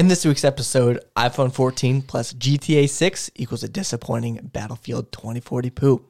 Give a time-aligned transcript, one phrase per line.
[0.00, 6.06] In this week's episode, iPhone 14 plus GTA 6 equals a disappointing Battlefield 2040 poo.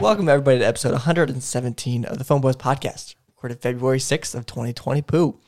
[0.00, 5.02] Welcome everybody to episode 117 of the Phone Buzz podcast, recorded February 6th of 2020
[5.02, 5.38] poo.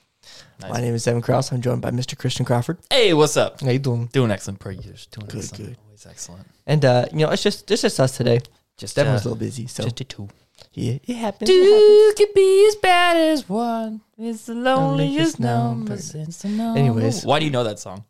[0.60, 1.52] My name is Evan Kraus.
[1.52, 2.18] I'm joined by Mr.
[2.18, 2.78] Christian Crawford.
[2.90, 3.60] Hey, what's up?
[3.60, 4.06] How you doing?
[4.12, 5.06] Doing excellent per years.
[5.06, 5.66] Doing Good, excellent.
[5.68, 5.76] good.
[5.86, 6.46] Always excellent.
[6.66, 8.40] And uh, you know, it's just it's just us today.
[8.76, 10.28] Just Everyone's uh, a little busy, so just a two.
[10.72, 11.50] yeah, it happens.
[11.50, 12.14] it happens.
[12.14, 14.00] could be as bad as one.
[14.18, 16.78] It's the loneliest number since the number.
[16.78, 17.24] Anyways.
[17.24, 18.04] why do you know that song?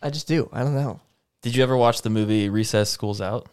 [0.00, 0.48] I just do.
[0.52, 1.00] I don't know.
[1.42, 3.48] Did you ever watch the movie Recess School's Out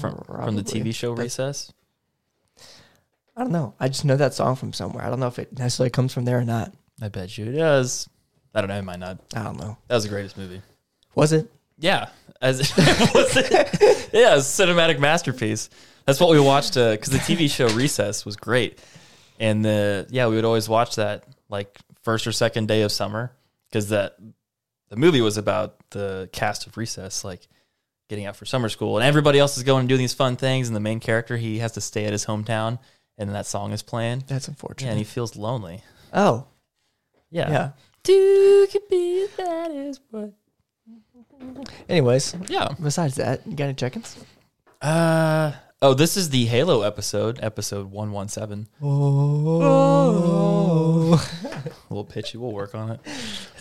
[0.00, 1.72] from from the TV show Recess?
[3.36, 3.74] I don't know.
[3.78, 5.04] I just know that song from somewhere.
[5.04, 6.72] I don't know if it necessarily comes from there or not.
[7.02, 8.08] I bet you it does.
[8.54, 8.78] I don't know.
[8.78, 9.18] It might not.
[9.34, 9.76] I don't know.
[9.88, 10.62] That was the greatest movie.
[11.14, 11.52] Was it?
[11.78, 12.08] Yeah,
[12.40, 14.10] as was it?
[14.12, 15.68] yeah, cinematic masterpiece.
[16.06, 18.78] That's what we watched uh, because the TV show Recess was great,
[19.38, 23.32] and the yeah we would always watch that like first or second day of summer
[23.68, 24.16] because that
[24.88, 27.46] the movie was about the cast of Recess like
[28.08, 30.68] getting out for summer school and everybody else is going and doing these fun things
[30.68, 32.78] and the main character he has to stay at his hometown
[33.18, 34.90] and that song is playing That's yeah, unfortunate.
[34.90, 35.82] and he feels lonely.
[36.12, 36.46] oh,
[37.30, 37.50] Yeah.
[37.50, 37.70] yeah.
[38.02, 40.32] Two could be that is what.
[41.88, 42.68] Anyways, Yeah.
[42.82, 44.16] besides that, you got any check-ins?
[44.80, 48.68] Uh oh, this is the Halo episode, episode one one seven.
[48.82, 51.14] Oh.
[51.14, 53.00] A little pitchy, we'll work on it.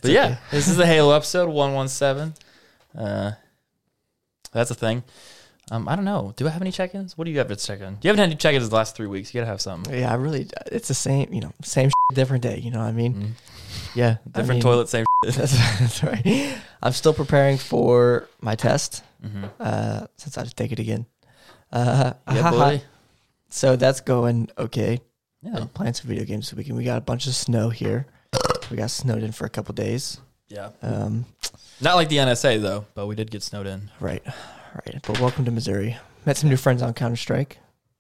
[0.01, 2.33] But yeah, this is the Halo episode one one seven.
[2.97, 3.31] Uh,
[4.51, 5.03] that's a thing.
[5.71, 6.33] Um, I don't know.
[6.35, 7.17] Do I have any check-ins?
[7.17, 7.97] What do you have to check in?
[8.01, 9.33] You haven't had any check-ins the last three weeks.
[9.33, 9.93] You gotta have something.
[9.97, 10.47] Yeah, I really.
[10.71, 11.33] It's the same.
[11.33, 12.59] You know, same different day.
[12.59, 13.13] You know what I mean?
[13.15, 13.31] Mhm.
[13.95, 15.05] Yeah, I Different mean, toilet, same.
[15.25, 16.57] That's, that's right.
[16.83, 19.03] I'm still preparing for my test.
[19.23, 19.45] mm-hmm.
[19.59, 21.05] Uh, since I have to take it again.
[21.71, 22.81] Uh, Yeah, boy.
[23.49, 24.99] So that's going okay.
[25.41, 26.77] Yeah, I'm playing some video games this weekend.
[26.77, 28.05] We got a bunch of snow here.
[28.69, 30.19] We got snowed in for a couple days.
[30.49, 30.69] yeah.
[30.81, 31.25] Um,
[31.81, 33.89] Not like the NSA though, but we did get snowed in.
[33.99, 34.23] right,
[34.85, 34.99] right.
[35.05, 35.97] But welcome to Missouri.
[36.25, 37.59] Met some new friends on Counter Strike.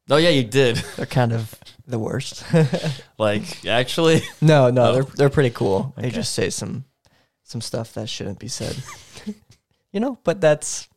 [0.09, 0.75] Oh yeah, you did.
[0.97, 1.53] They're kind of
[1.87, 2.43] the worst.
[3.17, 4.93] like actually, no, no, Oh.
[4.93, 5.93] they're they're pretty cool.
[5.97, 6.85] They just say some
[7.43, 8.75] some stuff that shouldn't be said.
[9.91, 10.87] you know, but that's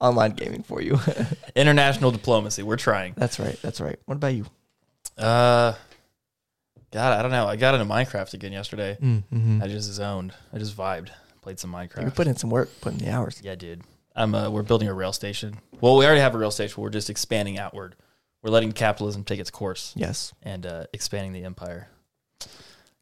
[0.00, 0.98] online gaming for you.
[1.54, 2.62] international diplomacy.
[2.62, 3.14] We're trying.
[3.16, 3.58] that's right.
[3.62, 3.98] That's right.
[4.06, 4.46] What about you?
[5.18, 5.74] Uh,
[6.90, 7.46] God, I don't know.
[7.46, 8.98] I got into Minecraft again yesterday.
[9.00, 9.60] Mm-hmm.
[9.62, 10.34] I just zoned.
[10.52, 11.10] I just vibed.
[11.40, 12.04] Played some Minecraft.
[12.04, 13.40] You put in some work, putting the hours.
[13.42, 13.82] yeah, dude.
[14.14, 14.34] I'm.
[14.34, 15.58] Uh, we're building a rail station.
[15.80, 16.82] Well, we already have a rail station.
[16.82, 17.96] We're just expanding outward.
[18.42, 20.32] We're letting capitalism take its course Yes.
[20.42, 21.88] and uh, expanding the empire.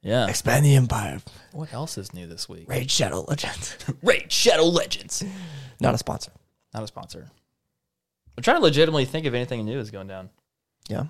[0.02, 0.28] Yeah.
[0.28, 1.20] Expand the empire.
[1.52, 2.68] What else is new this week?
[2.68, 3.76] Raid Shadow Legends.
[4.02, 5.24] Raid Shadow Legends.
[5.80, 6.32] Not a sponsor.
[6.74, 7.26] Not a sponsor.
[8.36, 10.30] I'm trying to legitimately think if anything new is going down.
[10.88, 11.04] Yeah.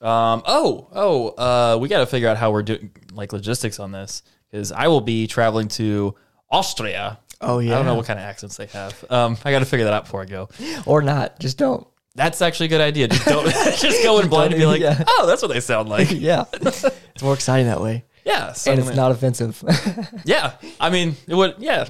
[0.00, 0.42] Um.
[0.46, 0.88] Oh.
[0.92, 1.28] Oh.
[1.30, 1.78] Uh.
[1.78, 5.00] We got to figure out how we're doing like logistics on this because I will
[5.00, 6.14] be traveling to
[6.50, 7.18] Austria.
[7.42, 7.72] Oh yeah.
[7.72, 9.04] I don't know what kind of accents they have.
[9.10, 9.36] Um.
[9.44, 10.48] I got to figure that out before I go.
[10.86, 11.38] or not.
[11.40, 11.86] Just don't.
[12.14, 13.08] That's actually a good idea.
[13.08, 13.44] Just don't.
[13.78, 15.02] just go in blind and be like, Yeah.
[15.06, 16.10] oh, that's what they sound like.
[16.14, 16.44] yeah.
[16.52, 18.04] it's more exciting that way.
[18.24, 18.52] Yeah.
[18.52, 19.62] so and it's gonna- not offensive.
[20.24, 20.52] Yeah.
[20.80, 21.56] I mean, it would.
[21.58, 21.88] Yeah.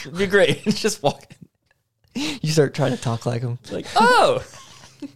[0.00, 0.62] It'd be great.
[0.64, 1.24] just walk.
[2.14, 3.58] you start trying to talk like them.
[3.70, 4.44] Like, oh,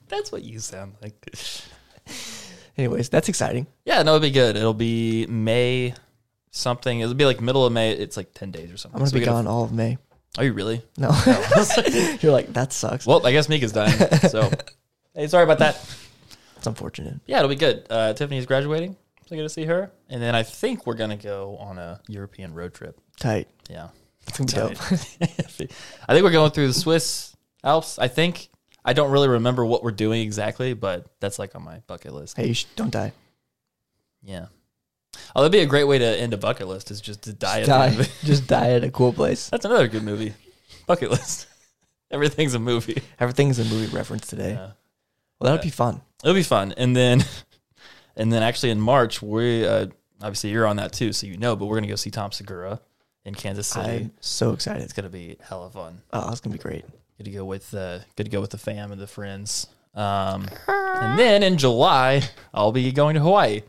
[0.09, 1.15] that's what you sound like.
[2.79, 3.67] Anyways, that's exciting.
[3.85, 4.57] Yeah, no, it'll be good.
[4.57, 5.95] It'll be May
[6.57, 7.01] something.
[7.01, 7.93] It'll be like middle of May.
[7.93, 8.97] It's like ten days or something.
[8.97, 9.99] I'm gonna So be we gotta- gone all of May.
[10.39, 10.83] Are you really?
[10.99, 11.09] No.
[12.21, 13.07] You're like, that sucks.
[13.07, 13.97] Well, I guess Mika's dying.
[14.29, 14.51] So,
[15.15, 15.77] hey, sorry about that.
[16.59, 17.21] It's unfortunate.
[17.27, 17.87] Yeah, it'll be good.
[17.89, 18.97] Uh, Tiffany's graduating,
[19.27, 22.01] so I get to see her, and then I think we're gonna go on a
[22.09, 23.01] European road trip.
[23.19, 23.49] Tight.
[23.71, 23.89] Yeah,
[24.27, 24.83] It's gonna be dope.
[26.09, 27.35] I think we're going through the Swiss
[27.65, 27.99] Alps.
[27.99, 28.51] I think
[28.85, 32.37] I don't really remember what we're doing exactly, but that's like on my bucket list.
[32.37, 33.13] hey, you sh- don't die.
[34.23, 34.47] Yeah.
[35.35, 36.91] Oh, that'd be a great way to end a bucket list.
[36.91, 37.61] Is just to die.
[37.61, 38.01] Just at die.
[38.01, 38.13] of.
[38.25, 39.49] Just die at a cool place.
[39.49, 40.35] That's another good movie.
[40.87, 41.47] Bucket list.
[42.11, 43.03] Everything's a movie.
[43.19, 44.53] Everything's a movie reference today.
[44.53, 44.71] Yeah.
[45.39, 46.01] Well, that'd be fun.
[46.23, 46.73] It'll be fun.
[46.77, 47.25] And then,
[48.17, 49.87] and then actually in March, we uh,
[50.23, 51.57] obviously you're on that too, so you know.
[51.57, 52.81] But we're gonna go see Tom Segura
[53.25, 54.05] in Kansas City.
[54.05, 54.83] I'm so excited.
[54.83, 56.01] it's gonna be hella fun.
[56.13, 56.85] Oh, it's gonna be great.
[57.19, 59.67] Good to go with uh, good to go with the fam and the friends.
[59.95, 62.23] Um, and then in July,
[62.53, 63.63] I'll be going to Hawaii.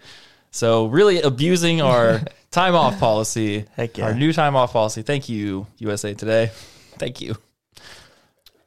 [0.52, 2.22] So really abusing our
[2.52, 4.06] time off policy, Heck yeah.
[4.06, 5.02] our new time off policy.
[5.02, 6.52] Thank you, USA Today.
[6.98, 7.36] Thank you.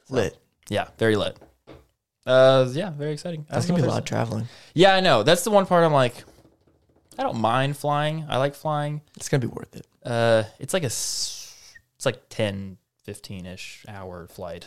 [0.08, 0.36] Lit.
[0.68, 1.36] Yeah, very lit.
[2.26, 3.46] Uh, yeah, very exciting.
[3.48, 4.46] That's gonna be a lot of traveling.
[4.74, 5.22] Yeah, I know.
[5.22, 6.24] That's the one part I'm like,
[7.18, 8.26] I don't mind flying.
[8.28, 9.00] I like flying.
[9.16, 9.86] It's gonna be worth it.
[10.04, 11.56] Uh, it's like a, it's
[12.04, 14.66] like 10, 15 ish hour flight.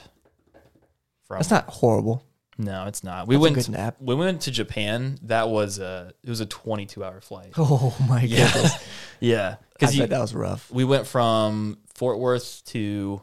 [1.27, 2.25] From That's not horrible.
[2.57, 3.27] No, it's not.
[3.27, 3.95] We That's a went good nap.
[3.99, 5.17] when we went to Japan.
[5.23, 7.53] That was a it was a twenty two hour flight.
[7.57, 8.87] Oh my Yeah, goodness.
[9.19, 9.55] yeah.
[9.73, 10.69] Because that was rough.
[10.71, 13.21] we went from Fort Worth to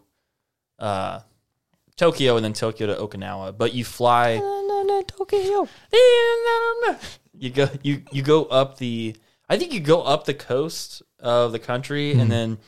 [0.79, 1.21] uh,
[1.97, 3.57] Tokyo and then Tokyo to Okinawa.
[3.57, 4.39] But you fly.
[5.07, 5.69] Tokyo.
[7.39, 9.17] You go you you go up the
[9.49, 12.59] I think you go up the coast of the country and then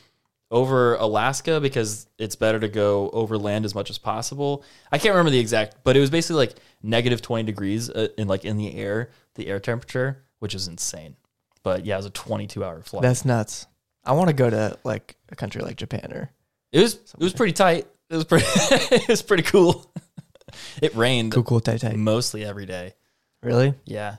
[0.53, 4.63] over Alaska because it's better to go over land as much as possible.
[4.91, 8.27] I can't remember the exact, but it was basically like negative 20 degrees uh, in
[8.27, 11.15] like in the air, the air temperature, which is insane.
[11.63, 13.01] But yeah, it was a 22 hour flight.
[13.01, 13.65] That's nuts.
[14.05, 16.29] I want to go to like a country like Japan or
[16.71, 17.87] It was it was pretty tight.
[18.11, 19.91] It was pretty it was pretty cool.
[20.83, 21.95] it rained cool, cool, tight, tight.
[21.97, 22.93] mostly every day.
[23.41, 23.73] Really?
[23.85, 24.17] Yeah.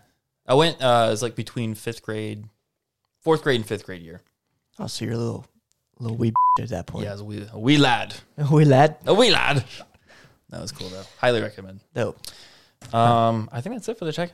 [0.48, 2.48] I went uh it was like between 5th grade
[3.25, 4.20] 4th grade and 5th grade year.
[4.81, 5.46] Oh, so you're a little,
[5.99, 7.05] little wee at that point.
[7.05, 8.14] Yeah, was a wee, a wee lad.
[8.50, 8.96] wee lad.
[9.06, 9.64] A wee lad.
[10.50, 11.02] That was cool though.
[11.19, 11.81] Highly recommend.
[11.94, 12.14] No.
[12.93, 14.32] Um I think that's it for the check.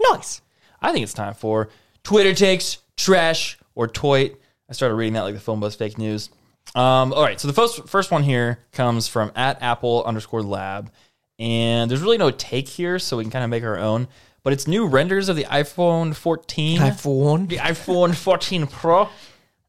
[0.00, 0.40] Nice.
[0.82, 1.70] I think it's time for
[2.02, 4.36] Twitter takes, trash, or toit.
[4.68, 6.30] I started reading that like the film buzz fake news.
[6.74, 10.90] Um, all right, so the first first one here comes from at Apple underscore lab,
[11.38, 14.08] and there's really no take here, so we can kind of make our own.
[14.42, 17.48] But it's new renders of the iPhone 14, iPhone.
[17.48, 19.08] the iPhone 14 Pro.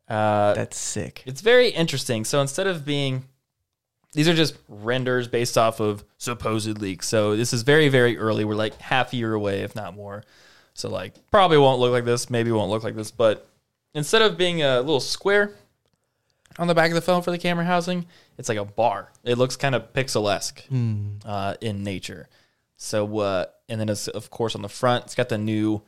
[0.07, 1.24] Uh, That's sick.
[1.25, 2.25] it's very interesting.
[2.25, 3.25] So instead of being,
[4.13, 7.07] these are just renders based off of supposed leaks.
[7.07, 8.46] So this is very, very early.
[8.46, 10.24] We're like half a year away, if not more.
[10.74, 12.30] So like probably won't look like this.
[12.30, 13.12] Maybe won't look like this.
[13.12, 13.48] But
[13.94, 15.52] instead of being a little square
[16.60, 18.06] on the back of the phone for the camera housing,
[18.38, 19.12] it's like a bar.
[19.24, 20.63] It looks kind of pixel-esque
[21.25, 22.28] uh, in nature.
[22.78, 25.81] So uh, and then it's of course on the front, it's got the new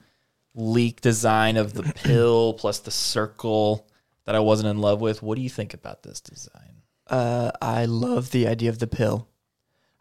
[0.56, 3.87] leak design of the pill plus the circle
[4.28, 5.24] that I wasn't in love with.
[5.24, 6.82] What do you think about this design?
[7.08, 9.30] Uh, I love the idea of the pill.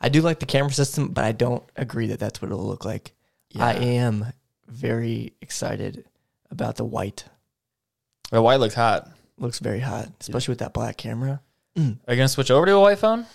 [0.00, 2.84] I do like the camera system, but I don't agree that that's what it'll look
[2.84, 3.12] like.
[3.58, 4.26] I am
[4.66, 6.04] very excited
[6.50, 7.24] about the white.
[8.30, 9.08] The white looks hot.
[9.38, 11.40] Looks very hot, especially with that black camera.
[11.78, 13.26] Are you gonna switch over to a white phone?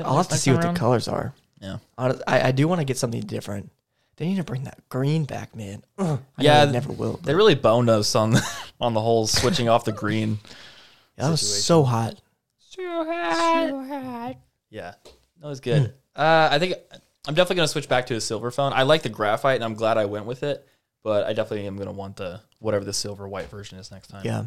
[0.00, 1.34] I'll have to see what the colors are.
[1.60, 1.78] Yeah.
[1.96, 3.70] I, I do want to get something different.
[4.16, 5.82] They need to bring that green back, man.
[5.98, 7.20] Ugh, I Yeah, they never will.
[7.22, 10.38] They really boned us on the, on the whole switching off the green.
[11.16, 11.62] that was situation.
[11.62, 12.20] so hot.
[12.58, 14.36] So hot.
[14.70, 14.94] Yeah,
[15.40, 15.94] that was good.
[16.14, 16.74] uh, I think
[17.26, 18.72] I'm definitely gonna switch back to a silver phone.
[18.72, 20.66] I like the graphite, and I'm glad I went with it.
[21.02, 24.22] But I definitely am gonna want the whatever the silver white version is next time.
[24.24, 24.46] Yeah,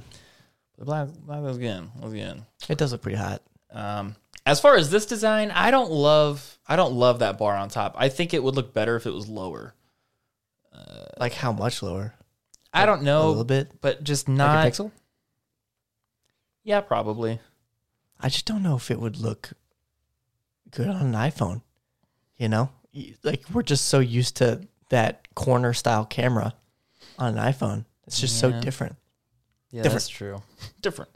[0.77, 1.89] the black, black was good.
[2.01, 2.43] Was good.
[2.67, 3.41] it does look pretty hot.
[3.71, 4.15] Um,
[4.45, 6.57] as far as this design, I don't love.
[6.67, 7.95] I don't love that bar on top.
[7.97, 9.73] I think it would look better if it was lower.
[10.73, 12.13] Uh, like how much lower?
[12.73, 13.25] I don't know.
[13.25, 13.81] A little bit.
[13.81, 14.65] but just Like not.
[14.67, 14.91] a pixel?
[16.63, 17.39] Yeah, probably.
[18.19, 19.51] I just don't know if it would look
[20.71, 21.61] good on an iPhone.
[22.37, 22.69] You know,
[23.23, 26.53] like we're just so used to that corner style camera
[27.17, 27.85] on an iPhone.
[28.07, 28.51] It's just Yeah.
[28.51, 28.95] so different.
[29.71, 29.93] Yeah, Different.
[30.01, 30.41] that's true.
[30.81, 31.11] Different.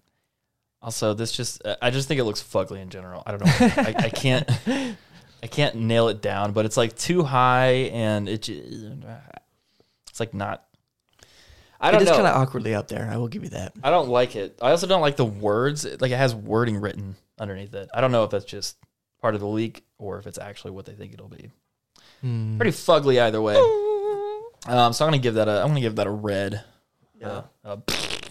[0.84, 3.24] Also, this just I just think it looks fugly in general.
[3.26, 3.52] I don't know.
[3.78, 8.50] I, I can't I can't nail it down, but it's like too high and it
[8.50, 10.66] it's like not
[11.80, 12.16] I don't it is know.
[12.16, 13.10] kind of awkwardly up there.
[13.12, 13.74] I will give you that.
[13.84, 14.60] I don't like it.
[14.62, 15.86] I also don't like the words.
[16.00, 17.90] Like it has wording written underneath it.
[17.94, 18.78] I don't know if that's just
[19.22, 21.50] part of the leak or if it's actually what they think it'll be.
[22.22, 22.58] Hmm.
[22.58, 23.56] Pretty fugly either way.
[24.66, 26.64] Um, so I'm gonna give that a I'm gonna give that a red.
[27.20, 27.28] Yeah.
[27.28, 28.23] Uh, uh, yeah,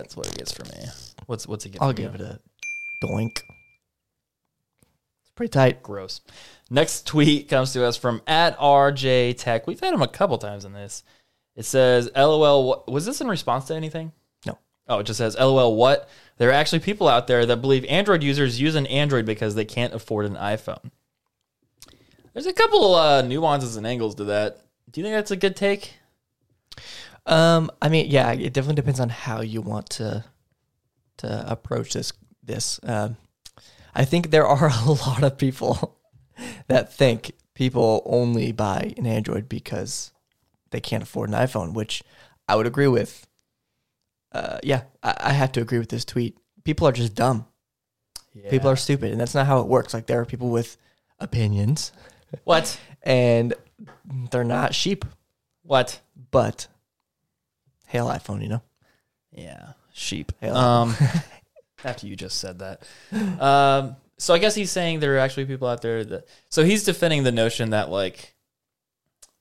[0.00, 0.86] that's what it gets for me.
[1.26, 1.82] What's what's it get?
[1.82, 2.24] I'll give you?
[2.24, 2.40] it a
[3.04, 3.42] doink.
[5.20, 5.82] It's pretty tight.
[5.82, 6.22] gross.
[6.70, 9.66] Next tweet comes to us from at RJ Tech.
[9.66, 11.02] We've had him a couple times in this.
[11.54, 14.12] It says, "LOL." Was this in response to anything?
[14.46, 14.58] No.
[14.88, 16.08] Oh, it just says, "LOL." What?
[16.38, 19.66] There are actually people out there that believe Android users use an Android because they
[19.66, 20.90] can't afford an iPhone.
[22.32, 24.60] There's a couple uh, nuances and angles to that.
[24.90, 25.94] Do you think that's a good take?
[27.30, 30.24] Um, I mean, yeah, it definitely depends on how you want to
[31.18, 32.12] to approach this.
[32.42, 33.16] This, um,
[33.94, 35.96] I think there are a lot of people
[36.66, 40.12] that think people only buy an Android because
[40.70, 42.02] they can't afford an iPhone, which
[42.48, 43.26] I would agree with.
[44.32, 46.36] Uh, yeah, I, I have to agree with this tweet.
[46.64, 47.46] People are just dumb.
[48.34, 48.50] Yeah.
[48.50, 49.94] People are stupid, and that's not how it works.
[49.94, 50.76] Like there are people with
[51.20, 51.92] opinions,
[52.42, 52.80] what?
[53.04, 53.54] and
[54.32, 55.04] they're not sheep.
[55.62, 56.00] What?
[56.32, 56.66] But
[57.90, 58.62] hail iPhone, you know.
[59.32, 60.32] Yeah, sheep.
[60.40, 60.94] Hail Um,
[61.84, 62.82] after you just said that,
[63.40, 66.28] um, so I guess he's saying there are actually people out there that.
[66.48, 68.34] So he's defending the notion that like,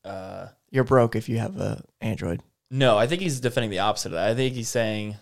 [0.03, 2.41] uh, You're broke if you have a Android.
[2.71, 4.29] No, I think he's defending the opposite of that.
[4.29, 5.17] I think he's saying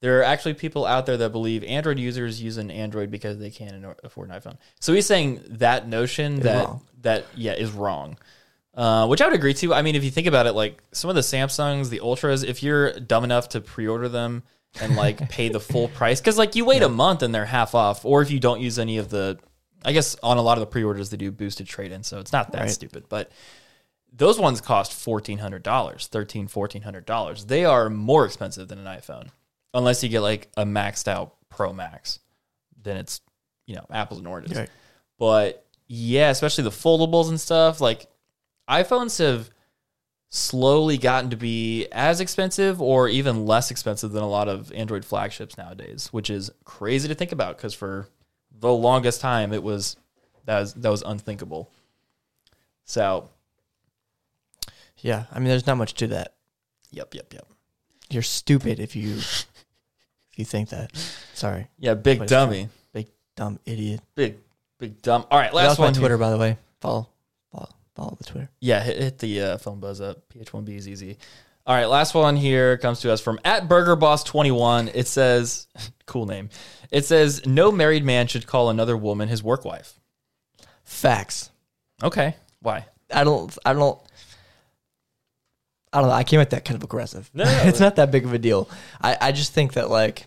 [0.00, 3.50] there are actually people out there that believe Android users use an Android because they
[3.50, 4.58] can't afford an iPhone.
[4.80, 6.82] So he's saying that notion that wrong.
[7.02, 8.18] that yeah is wrong.
[8.74, 9.74] Uh, which I would agree to.
[9.74, 12.62] I mean, if you think about it, like some of the Samsungs, the Ultras, if
[12.62, 14.42] you're dumb enough to pre-order them
[14.80, 17.74] and like pay the full price, because like you wait a month and they're half
[17.74, 19.38] off, or if you don't use any of the,
[19.84, 22.52] I guess on a lot of the pre-orders they do boosted trade-in, so it's not
[22.52, 22.70] that Right.
[22.70, 23.04] stupid.
[23.10, 23.30] But
[24.10, 27.44] those ones cost fourteen hundred dollars, thirteen, fourteen hundred dollars.
[27.46, 29.28] They are more expensive than an iPhone,
[29.74, 32.20] unless you get like a maxed out Pro Max.
[32.82, 33.20] Then it's
[33.66, 34.56] you know apples and oranges.
[34.56, 34.70] Right.
[35.18, 37.80] But yeah, especially the foldables and stuff.
[37.80, 38.06] Like
[38.68, 39.50] iPhones have
[40.30, 45.04] slowly gotten to be as expensive or even less expensive than a lot of Android
[45.04, 48.08] flagships nowadays, which is crazy to think about because for
[48.58, 49.96] the longest time it was
[50.46, 51.70] that was that was unthinkable.
[52.84, 53.28] So
[55.00, 56.34] Yeah, I mean, there's not much to that.
[56.90, 57.46] yep, yep, yep.
[58.10, 59.46] You're stupid if you if
[60.36, 60.96] you think that.
[61.34, 64.00] Sorry, Yeah, big dummy, big dumb idiot.
[64.14, 64.38] big
[64.78, 65.26] big dumb.
[65.30, 65.92] All right, last one.
[65.92, 66.00] here.
[66.00, 66.56] Twitter, by the way.
[66.80, 67.08] Follow,
[67.94, 68.50] follow, the Twitter.
[68.60, 70.28] Yeah, hit, hit the uh, phone buzz up.
[70.32, 71.18] PH1B is easy.
[71.64, 74.88] All right, last one here comes to us from at Burger Boss 21.
[74.88, 75.68] It says,
[76.06, 76.48] cool name.
[76.90, 80.00] It says, no married man should call another woman his work wife.
[80.84, 81.50] Facts.
[82.02, 82.86] Okay, why?
[83.12, 83.56] I don't.
[83.64, 84.00] I don't.
[85.92, 86.14] I don't know.
[86.14, 87.30] I came at that kind of aggressive.
[87.32, 88.68] No, it's not that big of a deal.
[89.00, 90.26] I, I just think that like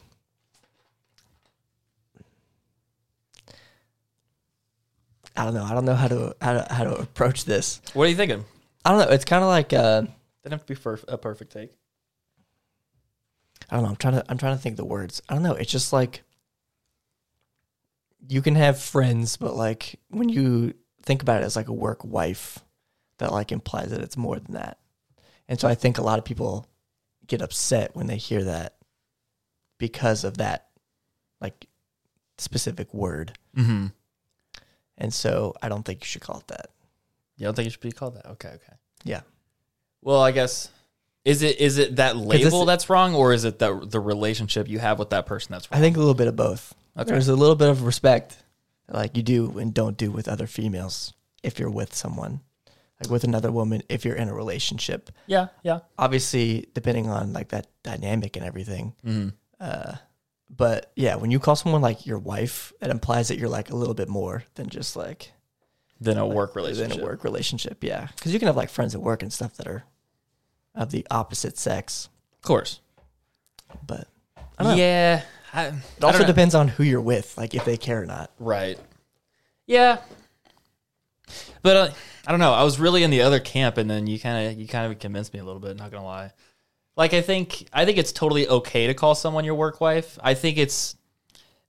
[5.38, 5.64] I don't know.
[5.64, 7.82] I don't know how to how to, how to approach this.
[7.94, 8.46] What are you thinking?
[8.84, 9.14] I don't know.
[9.14, 11.72] It's kind of like uh, Didn't have to be for a perfect take.
[13.70, 13.90] I don't know.
[13.90, 15.22] I'm trying to I'm trying to think the words.
[15.28, 15.54] I don't know.
[15.54, 16.24] It's just like
[18.28, 20.74] you can have friends, but like when you
[21.04, 22.60] think about it as like a work wife,
[23.20, 24.80] that like implies that it's more than that.
[25.48, 26.68] And so I think a lot of people
[27.28, 28.76] get upset when they hear that
[29.78, 30.68] because of that
[31.42, 31.68] like
[32.38, 33.38] specific word.
[33.56, 33.88] Mm-hmm.
[34.98, 36.70] And so I don't think you should call it that.
[37.38, 38.26] You don't think it should be called that?
[38.28, 38.74] Okay, okay.
[39.04, 39.22] Yeah.
[40.02, 40.70] Well, I guess
[41.26, 44.80] is it is it that label that's wrong, or is it that the relationship you
[44.80, 45.80] have with that person that's wrong?
[45.80, 46.74] I think a little bit of both.
[46.98, 47.12] Okay.
[47.12, 48.38] There's a little bit of respect,
[48.88, 52.42] like you do and don't do with other females if you're with someone,
[53.02, 55.10] like with another woman, if you're in a relationship.
[55.28, 55.80] yeah, yeah.
[55.98, 58.94] Obviously, depending on like that dynamic and everything.
[59.06, 59.30] Mm-hmm.
[59.60, 59.96] Uh,
[60.50, 63.76] but yeah, when you call someone like your wife, it implies that you're like a
[63.76, 65.32] little bit more than just like
[66.00, 66.90] Then a like, work relationship.
[66.92, 68.08] Than a work relationship, yeah.
[68.16, 69.84] Because you can have like friends at work and stuff that are
[70.74, 72.80] of the opposite sex, of course.
[73.86, 74.08] but
[74.58, 74.78] I don't know.
[74.78, 75.22] Yeah.
[75.54, 78.30] I, it also depends on who you're with, like if they care or not.
[78.40, 78.78] Right.
[79.66, 80.00] Yeah.
[81.62, 81.90] But uh,
[82.28, 82.54] I don't know.
[82.54, 85.00] I was really in the other camp, and then you kind of you kind of
[85.00, 85.76] convinced me a little bit.
[85.78, 86.32] Not gonna lie.
[86.98, 90.18] Like I think I think it's totally okay to call someone your work wife.
[90.24, 90.96] I think it's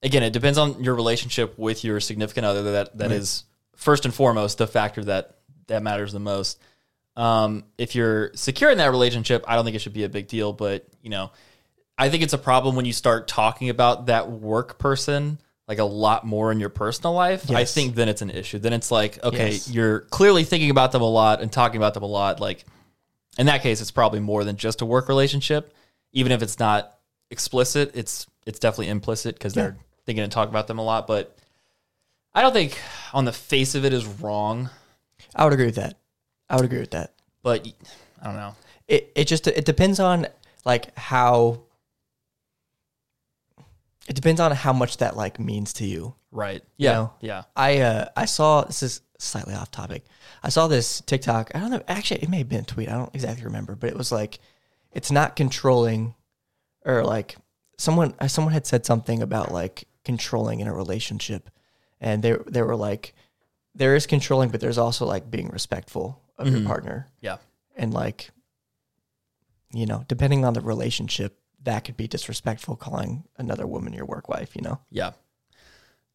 [0.02, 2.62] again it depends on your relationship with your significant other.
[2.73, 3.78] That that is Right.
[3.80, 6.61] first and foremost the factor that that matters the most.
[7.16, 10.28] Um, if you're secure in that relationship, I don't think it should be a big
[10.28, 10.52] deal.
[10.52, 11.33] But you know,
[11.99, 15.85] I think it's a problem when you start talking about that work person like a
[15.85, 17.50] lot more in your personal life.
[17.50, 18.61] I think then it's an issue.
[18.61, 19.68] Then it's like, okay, Yes.
[19.68, 22.38] you're clearly thinking about them a lot and talking about them a lot.
[22.38, 22.64] Like
[23.38, 25.75] in that case, it's probably more than just a work relationship.
[26.12, 26.99] Even if it's not
[27.31, 29.76] explicit, it's it's definitely implicit because they're
[30.07, 31.07] thinking and talk about them a lot.
[31.07, 31.37] But
[32.35, 32.78] I don't think
[33.12, 34.71] on the face of it is wrong.
[35.35, 35.97] I would agree with that.
[36.49, 37.12] I would agree with that.
[37.43, 37.66] But
[38.23, 38.55] I don't know.
[38.88, 40.26] It it just it depends on
[40.64, 41.61] like how
[44.09, 46.14] it depends on how much that like means to you.
[46.37, 46.62] Right.
[46.76, 46.93] Yeah.
[46.93, 47.12] know?
[47.21, 47.43] Yeah.
[47.57, 50.05] I uh I saw this is slightly off topic.
[50.43, 51.50] I saw this TikTok.
[51.55, 51.83] I don't know.
[51.88, 52.88] Actually, it may have been a tweet.
[52.88, 54.38] I don't exactly remember, but it was like
[54.93, 56.14] it's not controlling,
[56.85, 57.37] or like
[57.78, 61.49] someone uh, someone had said something about like controlling in a relationship,
[62.00, 63.14] and they they were like
[63.75, 66.66] there is controlling, but there's also like being respectful of your Mhm.
[66.66, 67.38] partner, Yeah.
[67.76, 68.31] and like
[69.73, 74.28] you know depending on the relationship that could be disrespectful calling another woman your work
[74.28, 74.55] wife.
[74.55, 75.12] You know, Yeah.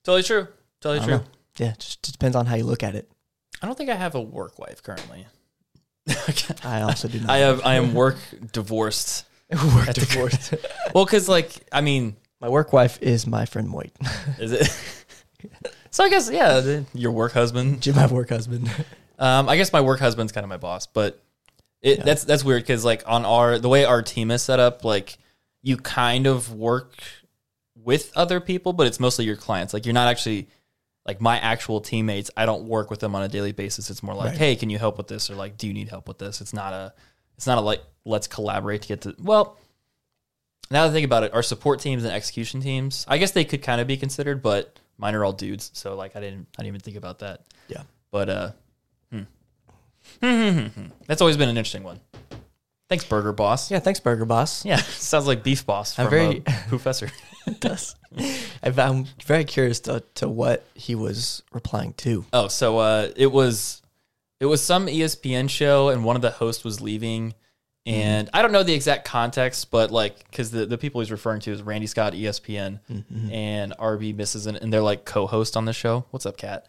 [0.04, 0.42] Totally true.
[0.42, 0.46] I
[0.82, 1.18] Totally don't true.
[1.18, 1.24] know.
[1.58, 3.10] Yeah, just, just depends on how you look at it.
[3.62, 5.28] I don't think I have a work wife currently.
[6.64, 7.30] I also do not.
[7.30, 8.18] I have I am work
[8.52, 9.26] divorced.
[9.52, 10.56] work At the- divorced.
[10.96, 13.92] Well, because like I mean, My work wife is my friend Moit.
[14.40, 14.76] is it?
[15.92, 17.82] so I guess yeah, the- your work husband.
[17.82, 18.70] Jim, my work husband.
[19.20, 21.22] Um, I guess my work husband's kind of my boss, but
[21.84, 24.84] it, that's that's weird because like on our the way our team is set up,
[24.84, 25.20] like
[25.62, 26.96] you kind of work
[27.84, 29.74] with other people, but it's mostly your clients.
[29.74, 30.48] Like you're not actually
[31.06, 32.30] like my actual teammates.
[32.38, 33.90] I don't work with them on a daily basis.
[33.90, 34.38] It's more like, Right.
[34.38, 36.42] hey, can you help with this, or like, do you need help with this?
[36.42, 36.94] It's not a
[37.38, 39.58] it's not a like let's collaborate to get to well.
[40.70, 43.44] Now that I think about it, our support teams and execution teams, I guess they
[43.44, 46.62] could kind of be considered, but mine are all dudes, so like I didn't I
[46.62, 47.42] didn't even think about that.
[47.68, 47.82] Yeah.
[48.12, 48.52] But uh,
[49.12, 49.24] hmm.
[51.08, 52.00] that's always been an interesting one.
[52.90, 53.72] Thanks, Burger Boss.
[53.72, 54.66] Yeah, thanks, Burger Boss.
[54.66, 57.10] Yeah, sounds like Beef Boss from I'm very- Professor.
[57.48, 57.96] It does.
[58.64, 62.26] I'm very curious to, to what he was replying to.
[62.34, 63.82] Oh, so uh, it was
[64.40, 67.34] it was some ESPN show, and one of the hosts was leaving,
[67.86, 71.42] and I don't know the exact context, but like because the the people he's referring
[71.42, 72.80] to is Randy Scott, ESPN,
[73.32, 76.06] and RB misses it, and they're like co-host on the show.
[76.12, 76.66] What's up, Cat?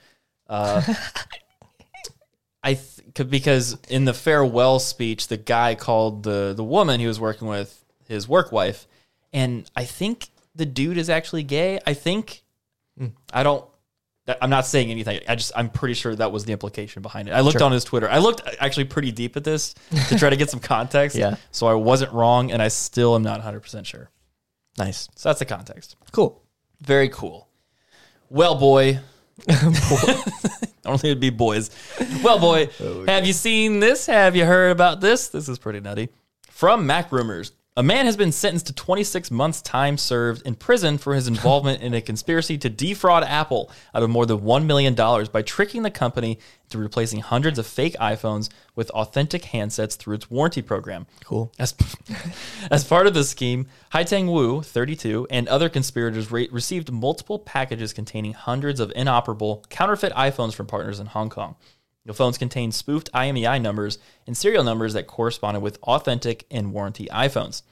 [0.48, 0.82] Uh,
[2.62, 7.18] I th- because in the farewell speech, the guy called the the woman he was
[7.18, 8.86] working with his work wife,
[9.32, 11.80] and I think the dude is actually gay.
[11.86, 12.42] I think
[13.32, 13.64] I don't.
[14.40, 15.18] I'm not saying anything.
[15.28, 17.32] I just I'm pretty sure that was the implication behind it.
[17.32, 17.64] I looked Sure.
[17.66, 18.08] on his Twitter.
[18.08, 19.74] I looked actually pretty deep at this
[20.08, 21.16] to try to get some context.
[21.18, 21.36] Yeah.
[21.50, 24.10] So I wasn't wrong, and I still am not 100 percent sure.
[24.78, 25.08] Nice.
[25.16, 25.96] So that's the context.
[26.12, 26.40] Cool.
[26.80, 27.48] Very cool.
[28.30, 29.00] Well, boy.
[30.84, 31.70] Only it'd be boys.
[32.22, 34.06] Well, boy, oh, have you seen this?
[34.06, 35.28] Have you heard about this?
[35.28, 36.08] This is pretty nutty.
[36.50, 40.98] From Mac Rumors, a man has been sentenced to 26 months' time served in prison
[40.98, 44.94] for his involvement in a conspiracy to defraud Apple out of more than $1 million
[44.94, 50.30] by tricking the company into replacing hundreds of fake iPhones with authentic handsets through its
[50.30, 51.06] warranty program.
[51.24, 51.50] Cool.
[51.58, 51.74] As,
[52.70, 57.94] as part of the scheme, Haitang Wu, 32, and other conspirators re- received multiple packages
[57.94, 61.56] containing hundreds of inoperable counterfeit iPhones from partners in Hong Kong.
[62.04, 67.06] The phones contained spoofed IMEI numbers and serial numbers that corresponded with authentic and warranty
[67.12, 67.62] iPhones.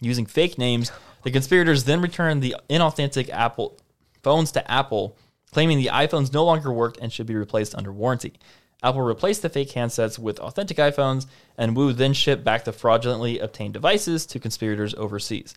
[0.00, 0.92] Using fake names,
[1.24, 3.78] the conspirators then returned the inauthentic Apple
[4.22, 5.16] phones to Apple,
[5.50, 8.34] claiming the iPhones no longer worked and should be replaced under warranty.
[8.82, 11.26] Apple replaced the fake handsets with authentic iPhones,
[11.58, 15.54] and Wu then shipped back the fraudulently obtained devices to conspirators overseas.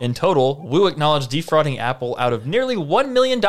[0.00, 3.40] In total, Wu acknowledged defrauding Apple out of nearly $1 million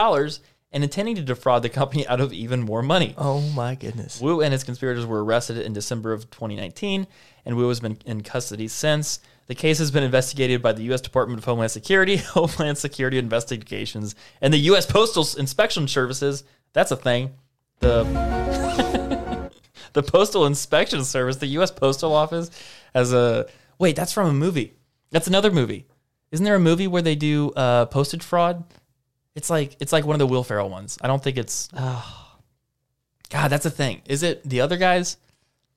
[0.76, 3.16] and intending to defraud the company out of even more money.
[3.18, 4.20] Oh my goodness.
[4.20, 7.08] Wu and his conspirators were arrested in December of 2019,
[7.46, 9.22] and Wu has been in custody since.
[9.48, 11.00] The case has been investigated by the U.S.
[11.00, 14.86] Department of Homeland Security, Homeland Security Investigations, and the U.S.
[14.86, 16.44] Postal Inspection Services.
[16.74, 17.36] That's a thing.
[17.80, 18.04] The
[19.94, 21.72] the Postal Inspection Service, the U.S.
[21.72, 22.52] Postal Office,
[22.94, 23.46] has a
[23.80, 23.96] wait.
[23.96, 24.74] That's from a movie.
[25.12, 25.86] That's another movie.
[26.32, 28.66] Isn't there a movie where they do uh, postage fraud?
[29.36, 30.98] It's like it's like one of the Will Ferrell ones.
[31.02, 31.68] I don't think it's.
[33.30, 34.02] God, that's a thing.
[34.06, 35.18] Is it the other guys?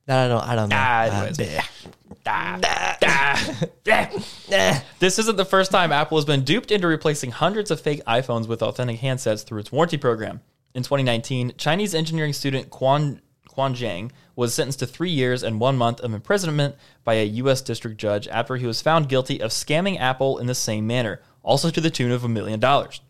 [0.06, 0.48] No, I don't.
[0.48, 0.76] I don't know.
[0.76, 2.58] Ah,
[3.04, 4.84] ah.
[4.98, 8.46] This isn't the first time Apple has been duped into replacing hundreds of fake iPhones
[8.48, 10.40] with authentic handsets through its warranty program.
[10.74, 15.76] In 2019, Chinese engineering student Quan, Quan Jiang was sentenced to three years and one
[15.76, 17.60] month of imprisonment by a U.S.
[17.60, 21.70] district judge after he was found guilty of scamming Apple in the same manner, also
[21.70, 23.00] to the tune of a million dollars.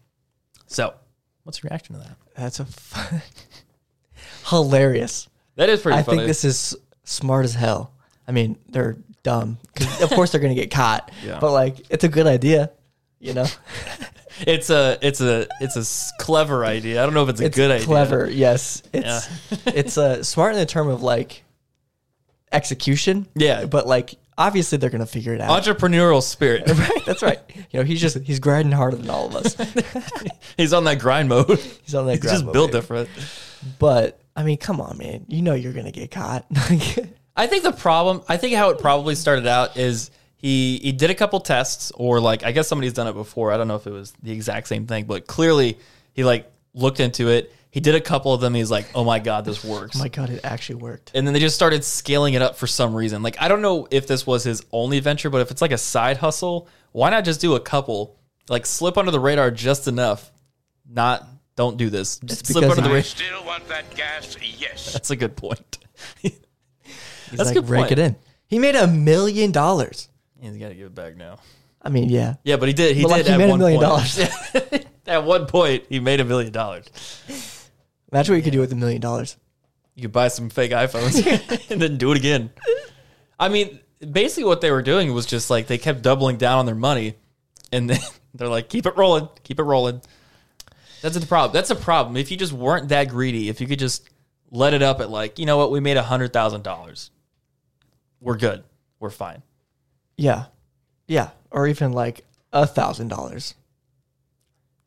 [0.69, 0.95] So,
[1.45, 2.17] what's your reaction to that?
[2.37, 3.23] That's a fun.
[4.49, 5.29] hilarious.
[5.57, 6.19] That is pretty I funny.
[6.19, 7.93] think this is smart as hell.
[8.27, 9.59] I mean, they're dumb.
[9.75, 11.11] 'Cause of course, they're gonna get caught.
[11.25, 11.39] Yeah.
[11.41, 12.71] But like, it's a good idea.
[13.21, 13.47] You know,
[14.47, 17.03] it's a it's a it's a clever idea.
[17.03, 17.87] I don't know if it's a it's good idea.
[17.87, 18.31] clever.
[18.31, 19.29] Yes, it's
[19.67, 21.43] it's uh, smart in the term of like
[22.53, 23.27] execution.
[23.35, 23.65] Yeah.
[23.67, 25.63] but like obviously they're gonna figure it out.
[25.63, 26.63] Entrepreneurial spirit.
[26.69, 27.41] right, that's right.
[27.71, 29.55] You know, he's just he's grinding harder than all of us.
[30.57, 31.59] He's on that grind mode.
[31.85, 32.81] He's on that He's grind just mode, built baby.
[32.81, 33.09] different.
[33.79, 35.27] But I mean, come on, man.
[35.29, 36.47] You know you're gonna get caught.
[37.37, 41.11] I think the problem, I think how it probably started out is he he did
[41.11, 43.53] a couple tests, or like I guess somebody's done it before.
[43.53, 45.79] I don't know if it was the exact same thing, but clearly
[46.13, 47.53] he like looked into it.
[47.71, 48.55] He did a couple of them.
[48.55, 49.97] He's like, oh my god, this works.
[49.99, 51.13] oh my god, it actually worked.
[51.15, 53.23] and then they just started scaling it up for some reason.
[53.23, 55.79] Like I don't know if this was his only venture, but if it's like a
[55.79, 58.17] side hustle, why not just do a couple?
[58.49, 60.31] Like slip under the radar just enough.
[60.91, 61.27] Not
[61.57, 62.19] don't do this.
[62.21, 63.05] Just slip because under the radar.
[63.05, 64.37] Still want that gas?
[64.59, 64.93] Yes.
[64.95, 65.79] That's a good point.
[66.23, 66.33] He's
[67.33, 67.93] That's a good rake point.
[67.93, 68.17] it in.
[68.47, 70.09] He made a million dollars.
[70.41, 71.39] He's got to give it back now.
[71.83, 72.37] I mean, yeah.
[72.45, 72.97] Yeah, but he did.
[72.97, 73.91] He But, did like, he at made a one million point.
[73.91, 74.91] dollars.
[75.07, 76.87] at one point, he made a million dollars.
[78.13, 79.37] Imagine what you could do with a million dollars.
[79.95, 82.51] You could buy some fake iPhones and then do it again.
[83.39, 86.67] I mean, basically, what they were doing was just like they kept doubling down on
[86.67, 87.17] their money,
[87.73, 88.01] and then
[88.35, 90.01] they're like, "Keep it rolling, keep it rolling."
[91.03, 91.53] That's the problem.
[91.53, 92.17] That's a problem.
[92.17, 94.09] If you just weren't that greedy, if you could just
[94.51, 97.11] let it up at like, you know what, we made a hundred thousand dollars,
[98.21, 98.65] we're good,
[98.99, 99.43] we're fine.
[100.17, 100.47] Yeah.
[101.07, 101.31] Yeah.
[101.51, 103.55] Or even like a thousand dollars.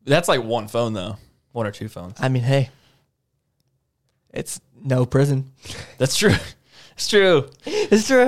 [0.04, 1.18] That's like one phone though,
[1.52, 2.18] one or two phones.
[2.20, 2.70] I mean, hey.
[4.34, 5.52] It's no prison.
[5.98, 6.36] That's true.
[6.94, 7.50] It's true.
[7.66, 8.22] It's true.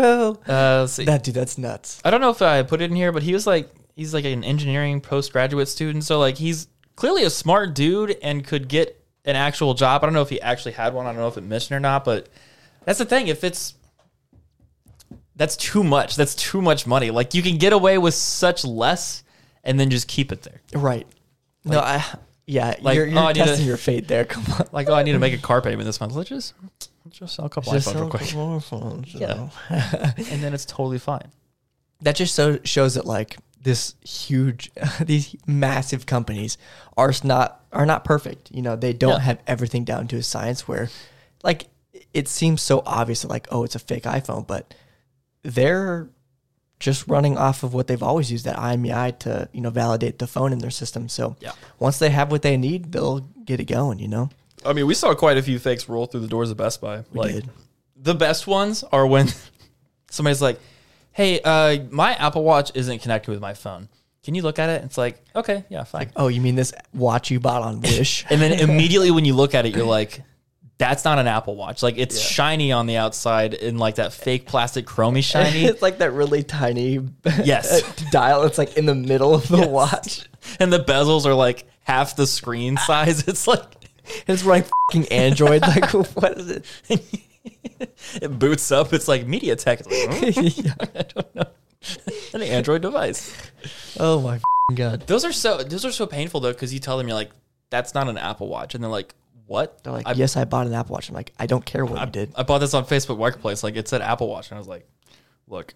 [0.48, 1.06] Uh, let's see.
[1.06, 2.02] That dude, that's nuts.
[2.04, 4.26] I don't know if I put it in here, but he was like he's like
[4.26, 9.36] an engineering postgraduate student, so like he's clearly a smart dude and could get an
[9.36, 10.02] actual job.
[10.02, 11.06] I don't know if he actually had one.
[11.06, 12.30] I don't know if it mentioned or not, but
[12.84, 13.28] that's the thing.
[13.28, 13.76] If it's
[15.36, 16.16] that's too much.
[16.16, 17.12] That's too much money.
[17.12, 19.24] Like you can get away with such less
[19.64, 20.62] and then just keep it there.
[20.74, 21.08] Right.
[21.64, 22.04] no, I.
[22.46, 24.26] Yeah, like, you're, you're oh, I need to- testing your fate there.
[24.34, 24.68] Come on.
[24.72, 26.14] Like, oh, I need to make a car payment this month.
[26.14, 26.54] Let's just
[27.06, 29.50] let's just sell a couple Just iPhones real sell a quick, couple more phones, Yeah.
[29.70, 31.32] and then it's totally fine.
[32.02, 34.72] that just so shows that like this huge
[35.06, 36.58] these massive companies
[36.98, 39.20] are not are not perfect you know they don't Yeah.
[39.20, 40.90] have everything down to a science where
[41.46, 41.68] like
[42.14, 44.74] it seems so obvious that like oh it's a fake iphone but
[45.44, 46.10] they're
[46.84, 50.28] just running off of what they've always used that IMEI to you know validate the
[50.28, 51.54] phone in their system so Yeah.
[51.80, 54.30] once they have what they need they'll get it going you know
[54.66, 57.04] I mean, we saw quite a few fakes roll through the doors of Best Buy.
[57.12, 57.50] We like did.
[57.98, 59.28] the best ones are when
[60.10, 60.58] somebody's like,
[61.12, 63.90] "Hey, uh, my Apple Watch isn't connected with my phone.
[64.24, 67.30] Can you look at it?" It's like, "Okay, yeah, fine." oh you mean this watch
[67.30, 70.22] you bought on wish and then immediately when you look at it, you're like,
[70.84, 71.82] "That's not an Apple Watch.
[71.82, 76.00] Like it's shiny on the outside in like that fake plastic chromy shiny." it's like
[76.00, 77.00] that really tiny
[77.44, 77.82] Yes.
[78.12, 80.28] dial it's like in the middle of the watch
[80.60, 83.28] and the bezels are like half the screen size.
[83.28, 83.64] It's like
[84.28, 85.62] It's like fucking Android.
[85.62, 86.66] Like, what is it?
[88.22, 88.92] it boots up.
[88.94, 89.80] It's like MediaTek.
[89.86, 91.44] It's like, "Hmm, I don't know.
[92.34, 93.34] An Android device.
[94.00, 94.40] Oh my
[94.76, 95.08] god!
[95.08, 97.32] Those are so those are so painful though because you tell them you're like
[97.70, 99.14] that's not an Apple Watch and they're like
[99.54, 99.84] what?
[99.84, 101.10] They're like, I, yes, I bought an Apple Watch.
[101.10, 102.34] I'm like, I don't care what I you did.
[102.36, 103.64] I bought this on Facebook Marketplace.
[103.64, 104.88] Like it said Apple Watch and I was like,
[105.48, 105.76] look,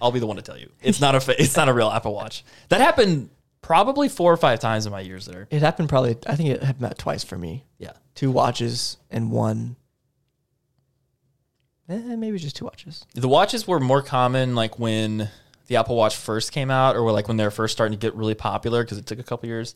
[0.00, 1.90] I'll be the one to tell you it's not a fa- it's not a real
[1.90, 2.44] Apple Watch.
[2.70, 3.28] That happened
[3.60, 5.46] probably four or five times in my years there.
[5.50, 6.16] It happened probably.
[6.26, 7.64] I think it happened about twice for me.
[7.78, 7.92] Yeah.
[8.14, 9.76] Two watches and one.
[11.90, 13.04] Eh, maybe just two watches.
[13.14, 15.28] The watches were more common like when
[15.66, 18.14] the Apple Watch first came out, or like when they were first starting to get
[18.14, 19.74] really popular because it took a couple years.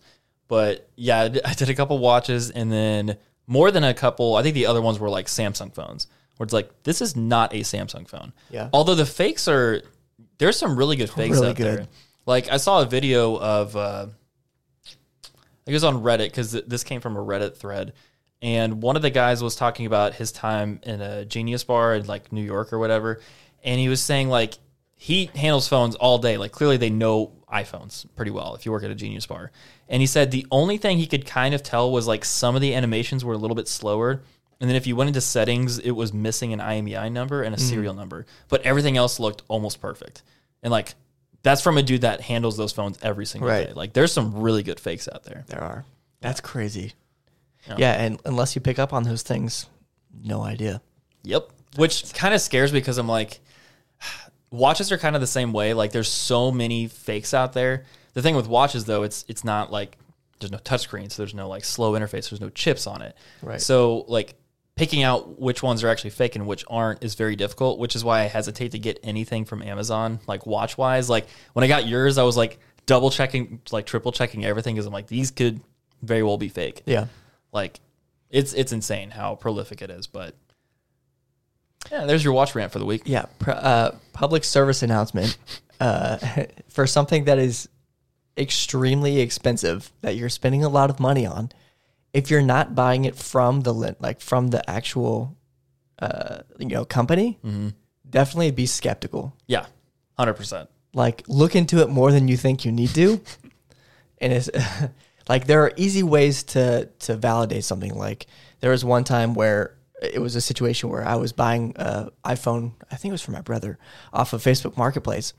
[0.48, 4.34] But yeah, I did- I did a couple watches, and then more than a couple.
[4.36, 6.06] I think the other ones were like Samsung phones,
[6.36, 8.32] where it's like this is not a Samsung phone.
[8.50, 8.68] Yeah.
[8.72, 9.82] Although the fakes are,
[10.38, 11.66] there's some really good fakes Really out good.
[11.78, 11.86] there.
[12.26, 14.06] Like I saw a video of, uh,
[15.66, 17.92] it was on Reddit because this came from a Reddit thread,
[18.40, 22.06] and one of the guys was talking about his time in a Genius bar in
[22.06, 23.20] like New York or whatever,
[23.62, 24.54] and he was saying like
[25.00, 26.36] he handles phones all day.
[26.36, 29.52] Like clearly they know iPhones pretty well if you work at a Genius bar.
[29.88, 32.60] And he said the only thing he could kind of tell was like some of
[32.60, 34.20] the animations were a little bit slower.
[34.60, 37.58] And then if you went into settings, it was missing an IMEI number and a
[37.58, 37.64] hmm.
[37.64, 40.24] serial number, but everything else looked almost perfect.
[40.64, 40.94] And like
[41.44, 43.68] that's from a dude that handles those phones every single Right.
[43.68, 43.72] day.
[43.72, 45.44] Like there's some really good fakes out there.
[45.46, 45.84] There are.
[46.20, 46.94] That's crazy.
[47.68, 47.76] Yeah.
[47.78, 47.92] Yeah.
[47.92, 49.66] and unless you pick up on those things,
[50.24, 50.82] no idea.
[51.22, 51.50] Yep.
[51.76, 53.38] Which kind of scares me because I'm like,
[54.50, 55.74] watches are kind of the same way.
[55.74, 57.84] Like, there's so many fakes out there.
[58.14, 59.96] The thing with watches, though, it's it's not like
[60.40, 63.16] there's no touchscreen, so there's no like slow interface, there's no chips on it.
[63.42, 63.60] Right.
[63.60, 64.34] So like
[64.76, 67.78] picking out which ones are actually fake and which aren't is very difficult.
[67.78, 71.10] Which is why I hesitate to get anything from Amazon, like watch wise.
[71.10, 74.86] Like when I got yours, I was like double checking, like triple checking everything because
[74.86, 75.60] I'm like these could
[76.02, 76.82] very well be fake.
[76.86, 77.06] Yeah.
[77.52, 77.80] Like
[78.30, 80.34] it's it's insane how prolific it is, but
[81.90, 83.02] yeah, there's your watch rant for the week.
[83.04, 85.36] Yeah, pr- uh, public service announcement
[85.80, 86.18] uh,
[86.68, 87.68] for something that is
[88.36, 91.50] extremely expensive that you're spending a lot of money on.
[92.12, 95.36] If you're not buying it from the like from the actual
[95.98, 97.38] uh, you know company,
[98.08, 99.34] definitely be skeptical.
[99.46, 99.66] Yeah,
[100.16, 100.70] hundred percent.
[100.94, 103.20] Like look into it more than you think you need to.
[104.20, 104.50] and it's
[105.28, 107.94] like there are easy ways to to validate something.
[107.94, 108.26] Like
[108.60, 112.72] there was one time where it was a situation where I was buying a iPhone,
[112.90, 113.78] I think it was for my brother,
[114.12, 115.32] off of Facebook Marketplace,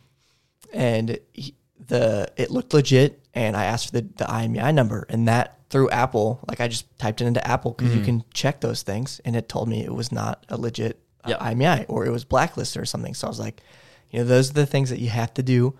[0.73, 1.55] and he,
[1.87, 5.89] the it looked legit, and I asked for the the IMEI number, and that through
[5.91, 9.35] Apple, like I just typed it into Apple because you can check those things, and
[9.35, 11.37] it told me it was not a legit uh.
[11.37, 13.13] IMEI or it was blacklisted or something.
[13.13, 13.61] So I was like,
[14.09, 15.77] you know, those are the things that you have to do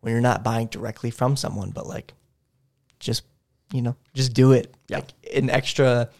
[0.00, 2.12] when you're not buying directly from someone, but like,
[3.00, 3.24] just
[3.72, 4.74] you know, just do it.
[4.88, 4.98] Yeah.
[4.98, 6.10] Like an extra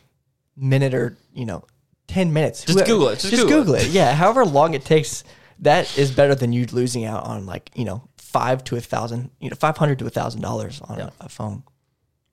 [0.57, 1.65] minute or you know,
[2.07, 2.65] ten minutes.
[2.65, 3.17] Just Google it.
[3.21, 3.89] Just Just, Google Google, it.
[3.89, 5.25] Yeah, however long it takes.
[5.61, 9.31] That is better than you losing out on like you know five to a thousand,
[9.41, 11.11] you know, five hundred to a thousand dollars on Yeah.
[11.21, 11.63] a, a phone.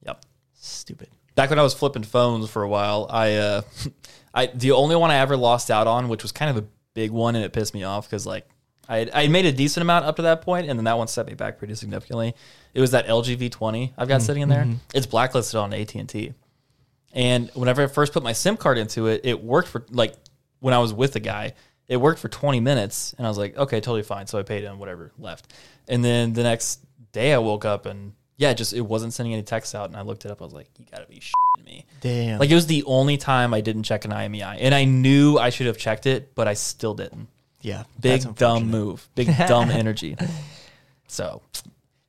[0.06, 0.26] Yep.
[0.56, 1.10] Stupid.
[1.36, 3.62] Back when I was flipping phones for a while, I uh,
[4.34, 7.12] I the only one I ever lost out on, which was kind of a big
[7.12, 8.48] one, and it pissed me off because like
[8.88, 10.98] I had, I had made a decent amount up to that point, and then that
[10.98, 12.34] one set me back pretty significantly.
[12.74, 14.68] It was that LG V20 I've got sitting in there.
[14.96, 16.34] It's blacklisted on AT and T.
[17.14, 20.14] And whenever I first put my SIM card into it, it worked for like
[20.60, 21.54] when I was with the guy.
[21.88, 24.28] It worked for 20 minutes, and I was like, okay, totally fine.
[24.28, 25.52] So I paid him whatever left,
[25.88, 29.42] and then the next day I woke up and yeah, just it wasn't sending any
[29.44, 30.40] texts out, and I looked it up.
[30.42, 31.86] I was like, you gotta be shitting me.
[32.00, 32.40] Damn.
[32.40, 35.50] Like it was the only time I didn't check an IMEI, and I knew I
[35.50, 37.28] should have checked it, but I still didn't.
[37.62, 37.84] yeah.
[38.00, 40.16] Big dumb move, big dumb energy.
[41.12, 41.42] So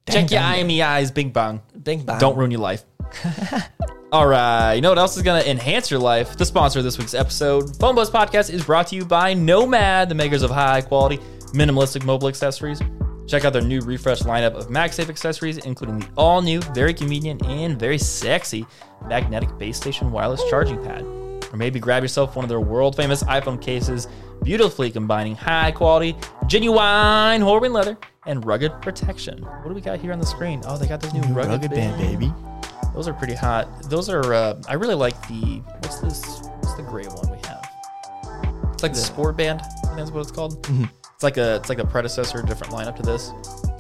[0.05, 1.63] Dang, check your dang, IMEIs, bing bang.
[1.83, 2.19] Bing bang.
[2.19, 2.85] Don't ruin your life.
[4.13, 4.75] All right.
[4.75, 6.37] You know what else is going to enhance your life?
[6.37, 10.09] The sponsor of this week's episode, Phone Buzz Podcast, is brought to you by Nomad,
[10.09, 11.19] the makers of high quality,
[11.53, 12.81] minimalistic mobile accessories.
[13.29, 17.47] Check out their new refreshed lineup of MagSafe accessories, including the all new, very convenient,
[17.47, 18.67] and very sexy
[19.07, 21.03] magnetic base station wireless charging pad.
[21.53, 24.09] Or maybe grab yourself one of their world famous iPhone cases,
[24.43, 26.17] beautifully combining high quality,
[26.49, 27.97] genuine Horween leather
[28.27, 29.43] and rugged protection.
[29.43, 30.63] What do we got here on the screen?
[30.67, 32.33] Oh, they got this new rugged, rugged band, baby.
[32.95, 33.69] Those are pretty hot.
[33.85, 34.35] Those are.
[34.35, 35.63] Uh, I really like the.
[35.81, 36.41] What's this?
[36.61, 37.67] What's the gray one we have?
[38.73, 39.61] It's like the, Sport Band.
[39.63, 40.67] I think that's what it's called.
[41.15, 41.57] It's like a.
[41.57, 43.31] It's like a predecessor, different lineup to this.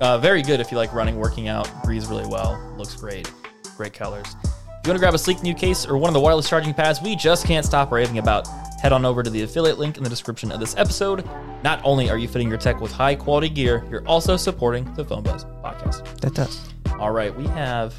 [0.00, 1.68] Uh, very good if you like running, working out.
[1.84, 2.60] Breathes really well.
[2.76, 3.32] Looks great.
[3.76, 4.36] Great colors.
[4.80, 6.72] If you want to grab a sleek new case or one of the wireless charging
[6.72, 8.46] pads we just can't stop raving about,
[8.80, 11.28] head on over to the affiliate link in the description of this episode.
[11.62, 15.04] Not only are you fitting your tech with high quality gear, you're also supporting the
[15.04, 16.20] Phone Buzz podcast.
[16.20, 16.72] That does.
[16.98, 17.94] All right, we have.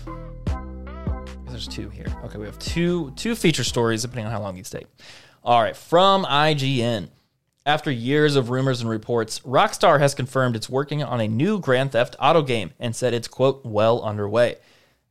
[1.62, 2.08] There's two here.
[2.24, 4.88] Okay, we have two two feature stories depending on how long these take.
[5.44, 7.10] All right, from IGN.
[7.68, 11.92] After years of rumors and reports, Rockstar has confirmed it's working on a new Grand
[11.92, 14.56] Theft Auto game and said it's quote well underway.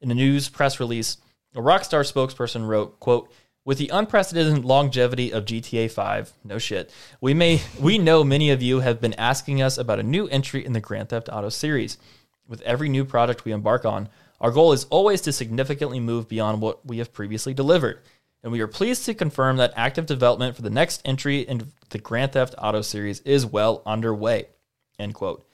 [0.00, 1.18] In a news press release,
[1.54, 3.32] a Rockstar spokesperson wrote, quote,
[3.64, 8.60] with the unprecedented longevity of GTA 5, no shit, we may we know many of
[8.60, 11.96] you have been asking us about a new entry in the Grand Theft Auto series.
[12.48, 14.08] With every new project we embark on,
[14.40, 18.00] our goal is always to significantly move beyond what we have previously delivered.
[18.42, 21.98] And we are pleased to confirm that active development for the next entry in the
[21.98, 24.46] Grand Theft Auto series is well underway.
[24.98, 25.46] End quote.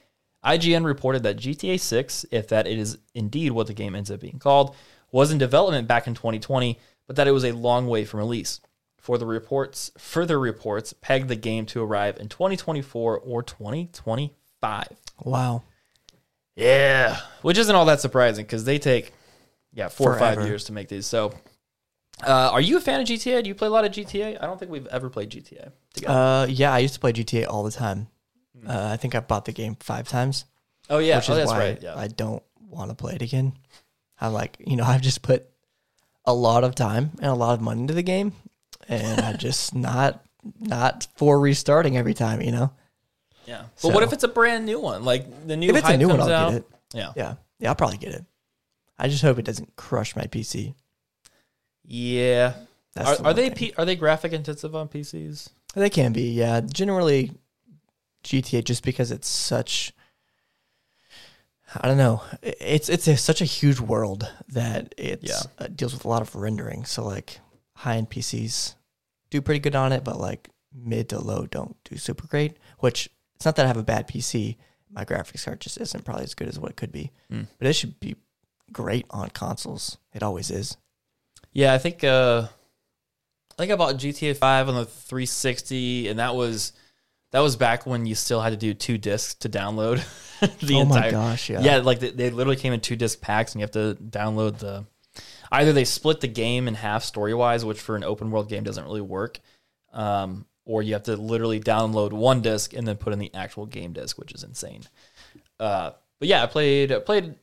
[0.44, 4.38] IGN reported that GTA 6, if that is indeed what the game ends up being
[4.38, 4.76] called,
[5.10, 8.60] was in development back in 2020, but that it was a long way from release.
[8.98, 14.88] For the reports, further reports pegged the game to arrive in 2024 or 2025.
[15.24, 15.62] Wow.
[16.56, 19.12] Yeah, which isn't all that surprising because they take
[19.72, 21.06] yeah four or five years to make these.
[21.06, 21.34] So,
[22.26, 23.42] uh, are you a fan of GTA?
[23.42, 24.38] Do you play a lot of GTA?
[24.40, 26.12] I don't think we've ever played GTA together.
[26.12, 28.08] Uh, yeah, I used to play GTA all the time.
[28.66, 30.46] Uh, I think I bought the game five times,
[30.90, 31.82] oh yeah, which oh, is that's why right.
[31.82, 33.52] Yeah, I don't want to play it again.
[34.20, 35.46] I'm like, you know, I've just put
[36.24, 38.32] a lot of time and a lot of money into the game,
[38.88, 40.24] and I just not
[40.58, 42.40] not for restarting every time.
[42.40, 42.72] You know,
[43.46, 43.64] yeah.
[43.82, 45.04] But what if it's a brand new one?
[45.04, 46.50] Like the new if it's a new one, I'll out.
[46.52, 46.66] get it.
[46.94, 48.24] Yeah, Yeah, yeah, I'll probably get it.
[48.98, 50.74] I just hope it doesn't crush my PC.
[51.84, 52.54] yeah.
[52.94, 53.50] That's Are, the are they.
[53.50, 55.50] P- are they graphic intensive on PCs?
[55.74, 56.62] They can be, yeah.
[56.62, 57.32] Generally,
[58.24, 59.92] GTA just because it's such.
[61.74, 62.22] I don't know.
[62.42, 65.40] It's it's a, such a huge world that it Yeah.
[65.58, 66.86] uh, deals with a lot of rendering.
[66.86, 67.40] So like
[67.74, 68.76] high end PCs
[69.28, 72.56] do pretty good on it, but like mid to low don't do super great.
[72.78, 74.56] Which it's not that I have a bad PC.
[74.90, 77.12] My graphics card just isn't probably as good as what it could be.
[77.30, 77.46] Mm.
[77.58, 78.16] But it should be
[78.72, 79.98] great on consoles.
[80.12, 80.76] It always is.
[81.52, 82.48] Yeah, I think uh
[83.52, 86.72] I think I bought GTA 5 on the 360 and that was
[87.32, 90.04] that was back when you still had to do two discs to download
[90.60, 91.60] the oh entire my gosh, yeah.
[91.60, 94.58] Yeah, like they, they literally came in two disc packs and you have to download
[94.58, 94.86] the
[95.50, 98.84] either they split the game in half story-wise, which for an open world game doesn't
[98.84, 99.40] really work.
[99.92, 103.64] Um or you have to literally download one disc and then put in the actual
[103.64, 104.82] game disc, which is insane.
[105.58, 107.36] Uh but yeah, I played I played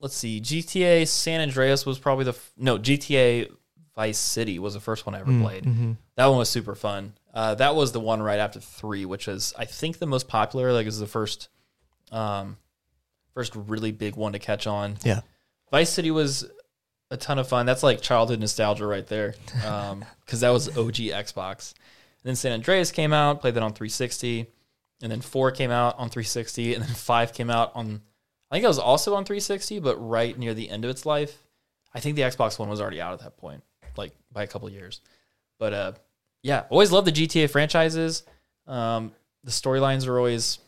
[0.00, 3.50] let's see, GTA San Andreas was probably the f- no GTA
[3.98, 5.64] Vice City was the first one I ever played.
[5.64, 5.92] Mm-hmm.
[6.14, 7.14] That one was super fun.
[7.34, 10.72] Uh, that was the one right after three, which is I think the most popular.
[10.72, 11.48] Like, is the first,
[12.12, 12.58] um,
[13.34, 14.98] first really big one to catch on.
[15.02, 15.22] Yeah.
[15.72, 16.48] Vice City was
[17.10, 17.66] a ton of fun.
[17.66, 19.34] That's like childhood nostalgia right there,
[20.24, 21.74] because that was OG Xbox.
[22.22, 24.46] And then San Andreas came out, played that on 360,
[25.02, 28.02] and then four came out on 360, and then five came out on.
[28.50, 31.44] I think it was also on 360, but right near the end of its life.
[31.94, 33.62] I think the Xbox One was already out at that point,
[33.96, 35.00] like by a couple of years.
[35.58, 35.92] But uh,
[36.42, 38.22] yeah, always loved the GTA franchises.
[38.66, 39.12] Um,
[39.44, 40.58] the storylines are always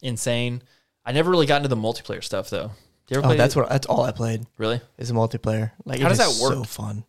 [0.00, 0.62] insane.
[1.04, 2.70] I never really got into the multiplayer stuff though.
[3.06, 4.46] Do you ever Oh, play that's what that's all I played.
[4.58, 4.80] really?
[4.98, 5.72] is a multiplayer.
[5.84, 6.54] Like, How does that work?
[6.54, 7.04] So fun.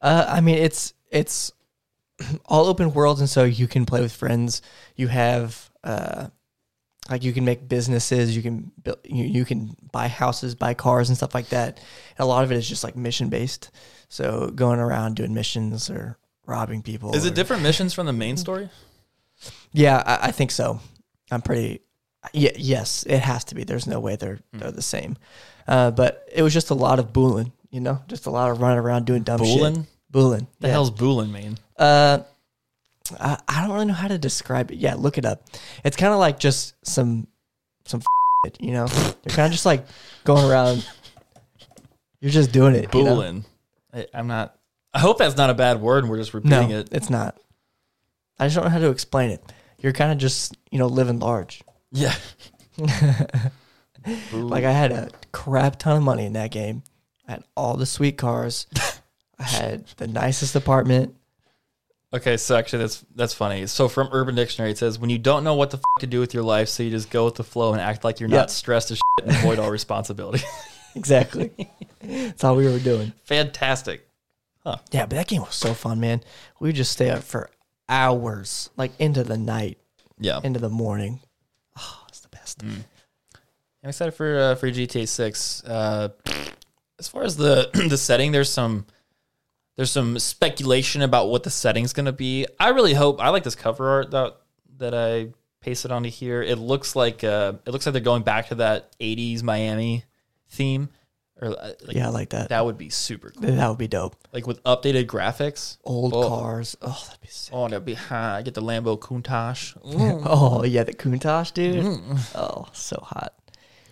[0.00, 1.52] Uh, I mean, it's it's
[2.46, 4.62] all open worlds, and so you can play with friends.
[4.96, 6.28] You have uh,
[7.10, 8.34] like you can make businesses.
[8.36, 8.98] You can build.
[9.04, 11.78] You, you can buy houses, buy cars, and stuff like that.
[11.78, 13.70] And a lot of it is just like mission based.
[14.08, 17.14] So going around doing missions or robbing people.
[17.14, 18.68] Is it or- different missions from the main story?
[19.72, 20.80] Yeah, I, I think so.
[21.30, 21.80] I'm pretty.
[22.32, 23.64] Yeah, yes, it has to be.
[23.64, 24.58] There's no way they're Hmm.
[24.58, 25.16] they're the same.
[25.68, 28.60] Uh, but it was just a lot of booling, you know, just a lot of
[28.60, 29.76] running around doing dumb Boolin?
[29.76, 29.86] shit.
[30.14, 30.46] Booling.
[30.60, 30.72] The yeah.
[30.74, 31.58] hell's Boolin mean?
[31.76, 32.20] Uh,
[33.18, 34.76] I, I don't really know how to describe it.
[34.78, 35.42] Yeah, look it up.
[35.84, 37.26] It's kind of like just some
[37.84, 38.00] some
[38.46, 38.86] shit, you know.
[38.86, 39.84] You're kind of just like
[40.22, 40.88] going around.
[42.20, 42.94] You're just doing it.
[42.94, 43.42] you know?
[43.92, 44.56] I, I'm not.
[44.94, 46.90] I hope that's not a bad word and we're just No, repeating it.
[46.92, 47.36] it's not.
[48.38, 49.42] I just don't know how to explain it.
[49.78, 51.60] You're kind of just you know living large.
[51.90, 52.14] Yeah.
[54.32, 56.82] Like I had a crap ton of money in that game.
[57.26, 58.66] I had all the sweet cars.
[59.38, 61.14] I had the nicest apartment.
[62.12, 63.66] Okay, so actually that's that's funny.
[63.66, 66.20] So from Urban Dictionary it says when you don't know what the f- to do
[66.20, 68.36] with your life, so you just go with the flow and act like you're Yeah.
[68.38, 70.42] not stressed as shit and avoid all responsibility.
[70.96, 71.50] Exactly.
[72.00, 73.12] That's all we were doing.
[73.24, 74.08] Fantastic.
[74.62, 74.76] Huh.
[74.92, 76.20] Yeah, but that game was so fun, man.
[76.60, 77.50] We would just stay up for
[77.88, 79.78] hours, like into the night,
[80.20, 80.38] Yeah.
[80.44, 81.18] into the morning.
[81.76, 82.62] Oh, it's the best.
[82.62, 82.84] I'm
[83.82, 85.64] excited for uh, for GTA Six.
[85.64, 86.10] Uh,
[87.00, 88.86] as far as the the setting, there's some
[89.76, 92.46] there's some speculation about what the setting's gonna be.
[92.60, 93.20] I really hope.
[93.20, 94.36] I like this cover art that
[94.78, 95.28] that I
[95.60, 96.42] pasted onto here.
[96.42, 100.04] It looks like uh, it looks like they're going back to that '80s Miami
[100.48, 100.90] theme,
[101.40, 102.50] or uh, like, Yeah, I like that.
[102.50, 103.50] that would be super cool.
[103.50, 104.14] That would be dope.
[104.32, 105.78] Like with updated graphics.
[105.84, 106.28] Old Oh.
[106.28, 106.76] cars.
[106.82, 107.52] Oh, that'd be sick.
[107.54, 108.36] Oh, that'd be high.
[108.38, 109.76] I get the Lambo Countach.
[110.26, 111.84] Oh, yeah, the Countach, dude.
[111.84, 112.20] Mm.
[112.36, 113.34] Oh, so hot.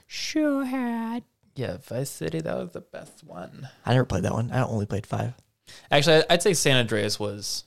[0.06, 1.22] Sure hot.
[1.54, 2.40] Yeah, Vice City.
[2.40, 3.68] That was the best one.
[3.84, 4.50] I never played that one.
[4.52, 5.34] I only played five.
[5.90, 7.64] Actually, I'd say San Andreas was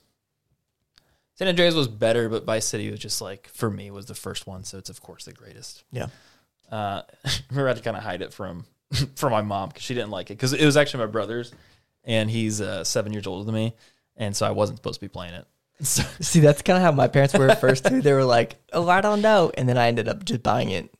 [1.34, 4.46] San Andreas was better, but Vice City was just like for me was the first
[4.46, 5.84] one, so it's of course the greatest.
[5.92, 6.06] Yeah.
[6.70, 7.02] Uh,
[7.50, 8.64] remember I had to kind of hide it from
[9.16, 11.52] from my mom because she didn't like it because it was actually my brother's,
[12.04, 13.74] and he's uh, seven years older than me,
[14.16, 15.46] and so I wasn't supposed to be playing it.
[15.82, 18.00] So, See, that's kind of how my parents were at first too.
[18.00, 20.90] They were like, "Oh, I don't know," and then I ended up just buying it.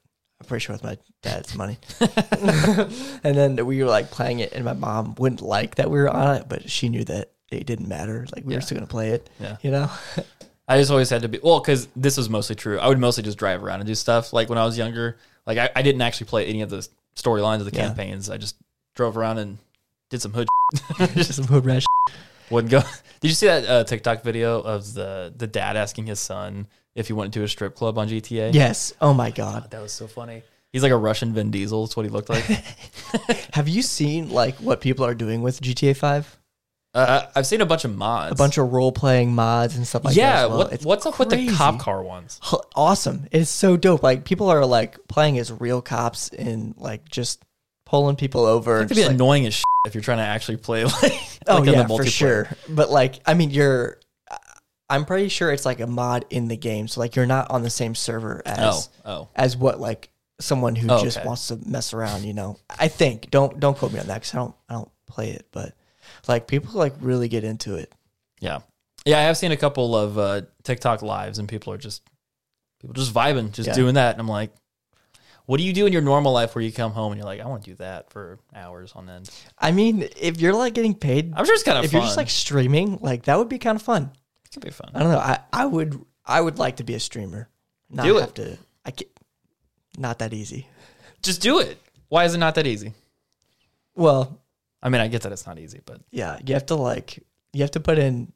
[0.40, 1.78] I'm pretty sure with my dad's money.
[2.00, 6.08] and then we were like playing it, and my mom wouldn't like that we were
[6.10, 8.26] on it, but she knew that it didn't matter.
[8.34, 8.58] Like we Yeah.
[8.58, 9.30] were still gonna play it.
[9.40, 9.56] Yeah.
[9.62, 9.90] You know.
[10.68, 12.78] I just always had to be well because this was mostly true.
[12.78, 14.32] I would mostly just drive around and do stuff.
[14.32, 17.60] Like when I was younger, like I, I didn't actually play any of the storylines
[17.60, 17.86] of the Yeah.
[17.86, 18.28] campaigns.
[18.28, 18.56] I just
[18.96, 19.58] drove around and
[20.10, 20.48] did some hood.
[21.14, 21.84] just some hood rash.
[22.50, 22.80] Wouldn't go.
[23.20, 26.66] Did you see that uh, TikTok video of the the dad asking his son
[26.96, 28.52] if you went to a strip club on GTA?
[28.54, 28.92] Yes.
[29.00, 29.70] Oh my god.
[29.70, 30.42] that was so funny.
[30.72, 31.86] He's like a Russian Vin Diesel.
[31.86, 32.44] That's what he looked like.
[33.54, 36.36] Have you seen like what people are doing with GTA Five?
[36.94, 38.32] uh, I've seen a bunch of mods.
[38.32, 40.20] A bunch of role playing mods and stuff like that.
[40.20, 40.46] yeah.
[40.46, 40.58] well.
[40.68, 42.40] What, what's up with the cop car ones?
[42.74, 43.26] Awesome.
[43.30, 44.02] It's so dope.
[44.02, 47.44] Like people are like playing as real cops and like just
[47.84, 48.80] pulling people over.
[48.80, 51.12] It could be like- annoying as shit if you're trying to actually play like.
[51.46, 52.48] oh like the yeah, for sure.
[52.68, 54.00] But like, I mean, you're.
[54.88, 57.62] I'm pretty sure it's like a mod in the game, so like you're not on
[57.62, 59.28] the same server Oh, as oh.
[59.34, 61.26] as what like someone who Oh, just okay.
[61.26, 62.24] wants to mess around.
[62.24, 64.90] You know, I think don't don't quote me on that because I don't I don't
[65.06, 65.74] play it, but
[66.28, 67.92] like people like really get into it.
[68.40, 68.60] Yeah.
[69.04, 72.02] Yeah, I have seen a couple of uh, TikTok lives and people are just
[72.80, 73.74] people just vibing, just Yeah.
[73.74, 74.12] doing that.
[74.12, 74.50] And I'm like,
[75.46, 77.40] what do you do in your normal life where you come home and you're like,
[77.40, 79.30] I want to do that for hours on end?
[79.58, 82.00] I mean, if you're like getting paid, I'm sure it's kind of if fun.
[82.00, 84.10] you're just like streaming, like that would be kind of fun.
[84.56, 84.90] Could be fun.
[84.94, 85.18] I don't know.
[85.18, 87.48] I, I would I would like to be a streamer.
[87.90, 88.20] Not Do it.
[88.22, 88.58] have to.
[88.84, 89.06] I can,
[89.98, 90.66] not that easy.
[91.22, 91.78] Just do it.
[92.08, 92.92] Why is it not that easy?
[93.94, 94.40] Well,
[94.82, 97.62] I mean, I get that it's not easy, but yeah, you have to like you
[97.62, 98.32] have to put in.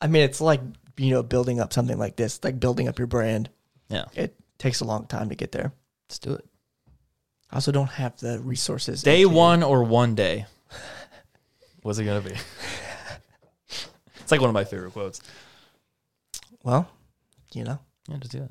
[0.00, 0.60] I mean, it's like
[0.96, 3.48] you know building up something like this, like building up your brand.
[3.88, 5.72] yeah, It takes a long time to get there.
[6.08, 6.44] let's do it.
[7.50, 9.02] I also don't have the resources.
[9.02, 10.46] Day one or one day.
[11.82, 12.34] What's it gonna be?
[14.30, 15.20] it's like one of my favorite quotes.
[16.62, 16.88] Well,
[17.52, 18.50] you know, Yeah, just do it.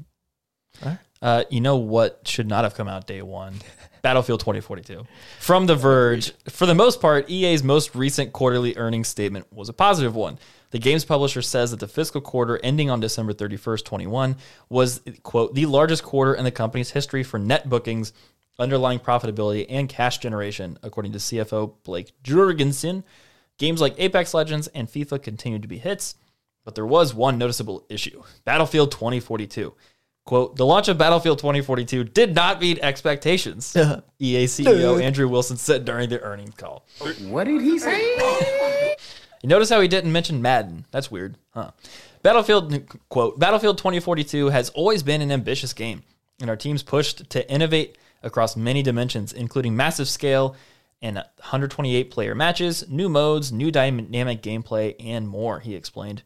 [0.83, 0.97] Alright.
[1.21, 3.55] Uh, you know what should not have come out day one?
[4.01, 5.05] Battlefield 2042.
[5.39, 9.73] From The Verge, for the most part, EA's most recent quarterly earnings statement was a
[9.73, 10.37] positive one.
[10.71, 14.35] The game's publisher says that the fiscal quarter ending on December 31st, 21,
[14.67, 18.11] was, quote, the largest quarter in the company's history for net bookings,
[18.59, 23.05] underlying profitability, and cash generation, according to CFO Blake Jorgensen.
[23.59, 26.15] Games like Apex Legends and FIFA continued to be hits,
[26.65, 29.75] but there was one noticeable issue Battlefield 2042.
[30.25, 33.75] Quote, the launch of Battlefield 2042 did not meet expectations.
[34.19, 36.85] EA CEO Andrew Wilson said during the earnings call.
[37.23, 38.95] What did he say?
[39.41, 40.85] You notice how he didn't mention Madden?
[40.91, 41.71] That's weird, huh?
[42.21, 46.03] Battlefield quote Battlefield 2042 has always been an ambitious game,
[46.39, 50.55] and our teams pushed to innovate across many dimensions, including massive scale
[51.01, 55.59] and 128 player matches, new modes, new dynamic gameplay, and more.
[55.59, 56.23] He explained.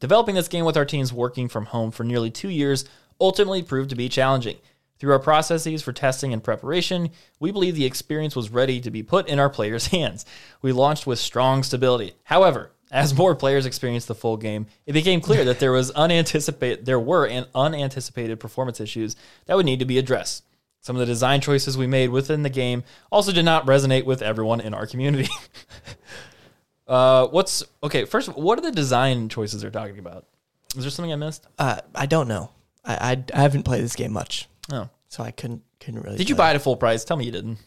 [0.00, 2.84] Developing this game with our teams working from home for nearly two years
[3.20, 4.56] ultimately proved to be challenging.
[4.98, 9.02] Through our processes for testing and preparation, we believe the experience was ready to be
[9.02, 10.24] put in our players' hands.
[10.62, 12.14] We launched with strong stability.
[12.24, 16.86] However, as more players experienced the full game, it became clear that there was unanticipated
[16.86, 19.16] there were an unanticipated performance issues
[19.46, 20.44] that would need to be addressed.
[20.86, 24.22] Some of the design choices we made within the game also did not resonate with
[24.22, 25.28] everyone in our community.
[26.86, 28.04] uh, what's okay?
[28.04, 30.26] First, what are the design choices they're talking about?
[30.76, 31.44] Is there something I missed?
[31.58, 32.50] Uh, I don't know.
[32.84, 36.18] I, I I haven't played this game much, Oh, so I couldn't couldn't really.
[36.18, 37.04] did you buy it at full price?
[37.04, 37.58] Tell me you didn't.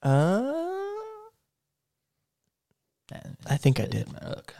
[0.00, 0.52] Uh,
[3.44, 4.54] I think I did Okay.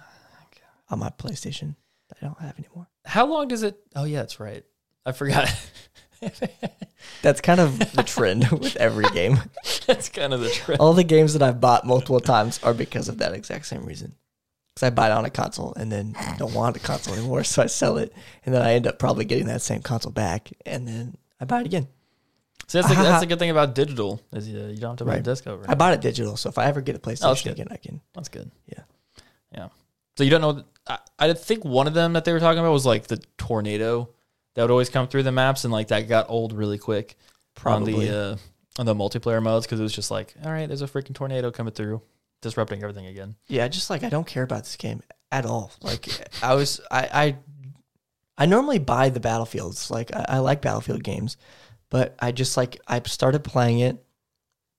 [0.90, 1.76] on my PlayStation.
[2.20, 2.88] I don't have anymore.
[3.04, 3.78] How long does it?
[3.94, 4.64] Oh yeah, that's right.
[5.06, 5.48] I forgot.
[7.22, 9.40] That's kind of the trend with every game.
[9.86, 10.80] that's kind of the trend.
[10.80, 14.14] All the games that I've bought multiple times are because of that exact same reason.
[14.74, 17.62] Because I buy it on a console and then don't want a console anymore, so
[17.62, 18.12] I sell it,
[18.44, 21.60] and then I end up probably getting that same console back, and then I buy
[21.60, 21.88] it again.
[22.68, 25.04] So that's the, that's the good thing about digital is you, you don't have to
[25.04, 25.64] buy a disc over.
[25.68, 27.76] I bought it digital, so if I ever get a oh, PlayStation Oh, again, I
[27.76, 28.00] can.
[28.14, 28.50] That's good.
[28.66, 28.82] Yeah.
[29.52, 29.68] Yeah.
[30.16, 30.64] So you don't know.
[30.86, 34.10] I, I think one of them that they were talking about was like the tornado
[34.54, 37.16] that would always come through the maps, and like that got old really quick
[37.54, 37.94] Probably.
[37.94, 38.36] on the uh,
[38.78, 41.50] on the multiplayer modes because it was just like, all right, there's a freaking tornado
[41.50, 42.00] coming through,
[42.42, 43.34] disrupting everything again.
[43.48, 45.72] Yeah, just like I don't care about this game at all.
[45.82, 46.08] Like
[46.42, 47.36] I was, I, I,
[48.38, 49.90] I normally buy the battlefields.
[49.90, 51.36] Like I, I like battlefield games,
[51.90, 54.02] but I just like I started playing it,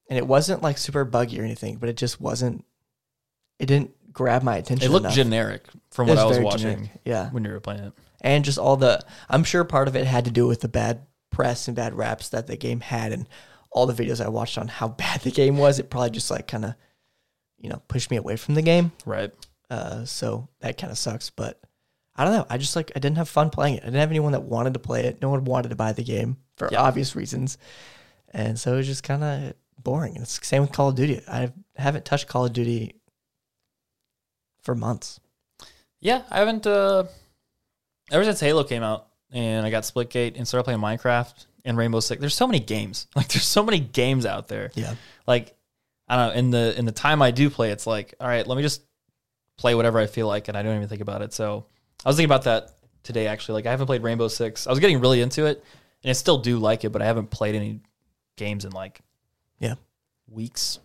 [0.10, 2.66] and it wasn't like super buggy or anything, but it just wasn't.
[3.60, 4.90] It didn't grab my attention.
[4.90, 5.16] It looked enough.
[5.16, 6.90] generic from what I was watching generic.
[7.04, 7.94] Yeah, when you were playing it.
[8.22, 9.02] And just all the.
[9.30, 12.30] I'm sure part of it had to do with the bad press and bad raps
[12.30, 13.28] that the game had, and
[13.72, 15.80] all the videos I watched on how bad the game was.
[15.80, 16.76] It probably just like kind of,
[17.58, 18.92] you know, pushed me away from the game.
[19.06, 19.32] Right.
[19.70, 21.30] Uh, so that kind of sucks.
[21.30, 21.60] But
[22.16, 22.46] I don't know.
[22.50, 23.84] I just like I didn't have fun playing it.
[23.84, 25.22] I didn't have anyone that wanted to play it.
[25.22, 26.82] No one wanted to buy the game for Yeah.
[26.82, 27.58] obvious reasons,
[28.34, 30.16] and so it was just kind of boring.
[30.16, 31.22] And it's the same with Call of Duty.
[31.28, 32.96] I haven't touched Call of Duty
[34.62, 35.20] for months.
[36.02, 36.66] Yeah, I haven't.
[36.68, 37.06] uh
[38.12, 42.00] Ever since Halo came out and I got Splitgate and started playing Minecraft and Rainbow
[42.00, 43.08] Six, there's so many games.
[43.16, 44.72] Like there's so many games out there.
[44.76, 44.96] Yeah,
[45.28, 45.56] Like
[46.08, 46.40] I don't know.
[46.40, 48.82] In the in the time I do play, it's like, all right, let me just
[49.58, 51.34] play whatever I feel like, and I don't even think about it.
[51.34, 51.66] So
[52.04, 52.72] I was thinking about that
[53.04, 53.28] today.
[53.28, 54.66] Actually, like I haven't played Rainbow Six.
[54.66, 55.64] I was getting really into it,
[56.04, 57.82] and I still do like it, but I haven't played any
[58.38, 59.02] games in like
[59.60, 59.76] yeah,
[60.28, 60.80] weeks.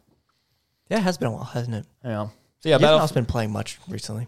[0.91, 0.99] yeah.
[0.99, 1.87] It has been a while, hasn't it?
[2.05, 2.29] Yeah.
[2.61, 4.27] So yeah, Battle- Battlefield's been playing much recently.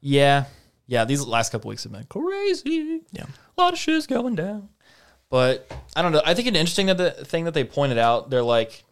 [0.00, 0.44] Yeah.
[0.90, 3.02] Yeah, these last couple weeks have been crazy.
[3.12, 3.26] Yeah.
[3.56, 4.70] A lot of shit's going down.
[5.30, 6.20] But I don't know.
[6.26, 8.82] I think it's interesting that the thing that they pointed out, they're like,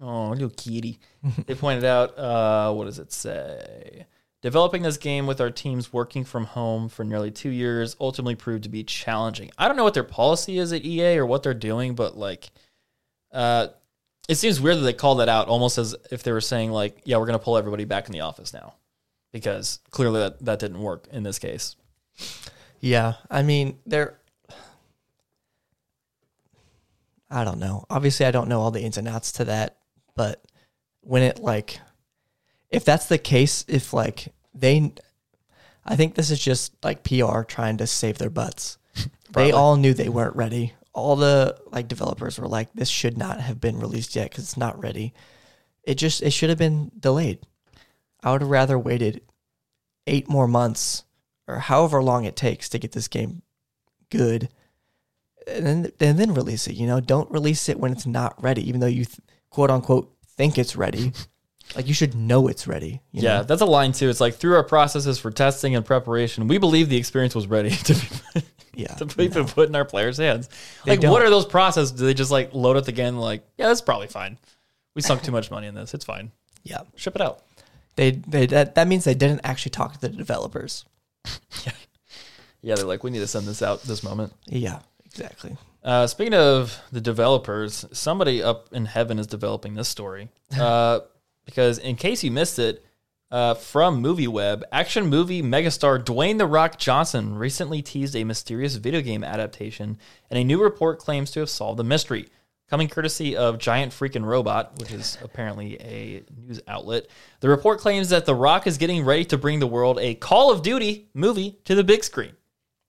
[0.00, 0.98] oh, little kitty.
[1.46, 4.06] they pointed out, uh, what does it say?
[4.42, 8.64] Developing this game with our teams working from home for nearly two years ultimately proved
[8.64, 9.48] to be challenging.
[9.56, 12.50] I don't know what their policy is at EA or what they're doing, but like,
[13.32, 13.68] uh,
[14.28, 17.00] it seems weird that they called that out almost as if they were saying like,
[17.04, 18.74] yeah, we're going to pull everybody back in the office now
[19.32, 21.76] because clearly that, that didn't work in this case.
[22.80, 24.18] Yeah, I mean, there.
[27.30, 27.84] I don't know.
[27.90, 29.76] Obviously, I don't know all the ins and outs to that,
[30.14, 30.44] but
[31.00, 31.80] when it like,
[32.70, 34.92] if that's the case, if like they,
[35.84, 38.78] I think this is just like PR trying to save their butts.
[39.34, 40.72] They all knew they weren't ready.
[40.94, 44.56] All the like developers were like, this should not have been released yet because it's
[44.56, 45.12] not ready.
[45.82, 47.40] It just it should have been delayed.
[48.22, 49.22] I would have rather waited
[50.06, 51.04] eight more months
[51.46, 53.42] or however long it takes to get this game
[54.10, 54.48] good
[55.46, 58.66] and then and then release it you know don't release it when it's not ready
[58.68, 59.18] even though you th-
[59.50, 61.12] quote unquote think it's ready
[61.76, 63.42] like you should know it's ready you Yeah, know?
[63.44, 64.08] that's a line too.
[64.08, 67.70] It's like through our processes for testing and preparation, we believe the experience was ready
[67.88, 67.94] to
[68.34, 68.42] be,
[68.74, 70.48] yeah to be put in our players' hands.
[70.84, 71.10] They Like, don't.
[71.10, 71.92] what are those processes?
[71.92, 73.18] Do they just like load it again?
[73.18, 74.38] Like, yeah, that's probably fine.
[74.94, 75.92] We sunk too much money in this.
[75.92, 76.30] It's fine.
[76.64, 77.42] yeah Ship it out.
[77.98, 80.84] They they that, that means they didn't actually talk to the developers
[81.66, 81.72] Yeah,
[82.62, 84.32] yeah, they're like, we need to send this out this moment.
[84.46, 90.28] yeah exactly Uh, speaking of the developers, somebody up in heaven is developing this story.
[90.58, 91.00] Uh,
[91.44, 92.84] because in case you missed it,
[93.30, 99.00] uh, from MovieWeb, action movie megastar Dwayne The Rock Johnson recently teased a mysterious video
[99.00, 99.98] game adaptation,
[100.30, 102.26] and a new report claims to have solved the mystery.
[102.70, 107.06] Coming courtesy of Giant Freaking Robot, which is apparently a news outlet,
[107.40, 110.52] the report claims that The Rock is getting ready to bring the world a Call
[110.52, 112.32] of Duty movie to the big screen.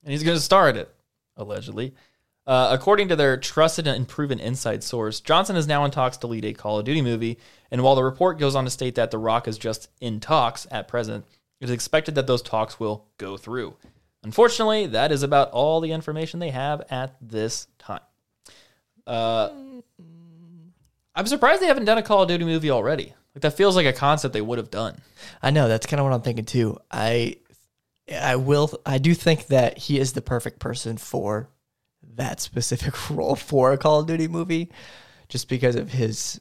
[0.03, 0.93] And he's going to star in it,
[1.38, 1.93] allegedly.
[2.45, 6.27] Uh, according to their trusted and proven inside source, Johnson is now in talks to
[6.27, 7.38] lead a Call of Duty movie.
[7.71, 10.67] And while the report goes on to state that The Rock is just in talks
[10.71, 11.25] at present,
[11.61, 13.75] It is expected that those talks will go through.
[14.23, 18.01] Unfortunately, that is about all the information they have at this time.
[19.05, 19.49] Uh,
[21.20, 23.13] I'm surprised they haven't done a Call of Duty movie already.
[23.36, 25.01] Like that feels like a concept they would have done.
[25.41, 26.80] I know that's kind of what I'm thinking too.
[26.89, 27.36] I
[28.09, 31.49] I will I do think that he is the perfect person for
[32.15, 34.72] that specific role for a Call of Duty movie,
[35.28, 36.39] just because of his.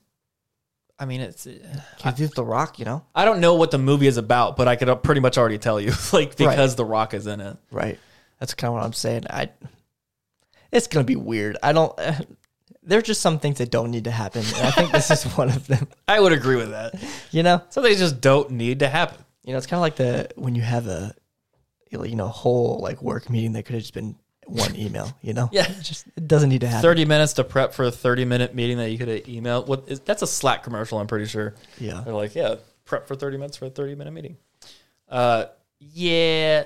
[0.97, 1.45] I mean, it's.
[1.45, 4.57] Uh, he did The Rock, you know, I don't know what the movie is about,
[4.57, 7.41] but I could uh, pretty much already tell you, like because The Rock is in
[7.41, 7.57] it.
[7.72, 7.99] right?
[8.39, 9.24] That's kind of what I'm saying.
[9.29, 9.51] I.
[10.70, 11.57] It's gonna be weird.
[11.64, 11.99] I don't.
[11.99, 12.14] Uh,
[12.89, 15.24] There are just some things that don't need to happen, and I think this is
[15.36, 15.86] one of them.
[16.09, 16.95] I would agree with that.
[17.30, 19.22] You know, some things just don't need to happen.
[19.45, 21.14] you know, it's kind of like the when you have a,
[21.91, 24.16] you know, whole like work meeting that could have just been
[24.47, 25.12] one email.
[25.20, 25.70] You know, Yeah.
[25.70, 26.82] It just it doesn't need to happen.
[26.82, 29.66] 30 minutes to prep for a 30 minute meeting that you could have emailed.
[29.66, 31.55] What is, that's a Slack commercial, I'm pretty sure.
[31.78, 32.01] Yeah.
[32.05, 32.55] They're like, yeah,
[32.86, 34.39] prep for 30 minutes for a 30 minute meeting.
[35.09, 35.45] Uh,
[35.78, 36.64] yeah.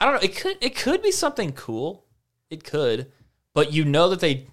[0.00, 0.20] I don't know.
[0.22, 2.04] It could it could be something cool.
[2.50, 3.10] It could,
[3.52, 4.46] but you know that they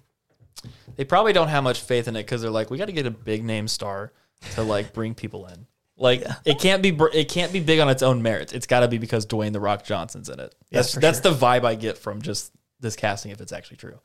[0.96, 3.06] they probably don't have much faith in it because they're like, we got to get
[3.06, 4.12] a big name star
[4.54, 5.66] to like bring people in.
[5.98, 8.52] Like it can't be it can't be big on its own merits.
[8.52, 10.54] It's got to be because Dwayne the Rock Johnson's in it.
[10.70, 11.32] That's that's sure.
[11.32, 13.32] the vibe I get from just this casting.
[13.32, 13.98] If it's actually true,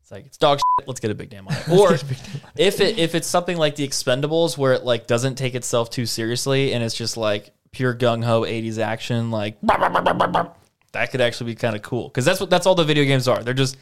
[0.00, 0.86] it's like it's dog shit.
[0.86, 1.68] Let's get a big name on it.
[1.68, 1.94] Or
[2.56, 6.06] if it if it's something like the Expendables where it like doesn't take itself too
[6.06, 9.60] seriously and it's just like pure gung ho '80s action, like
[10.92, 13.26] that could actually be kind of cool because that's what that's all the video games
[13.26, 13.42] are.
[13.42, 13.76] They're just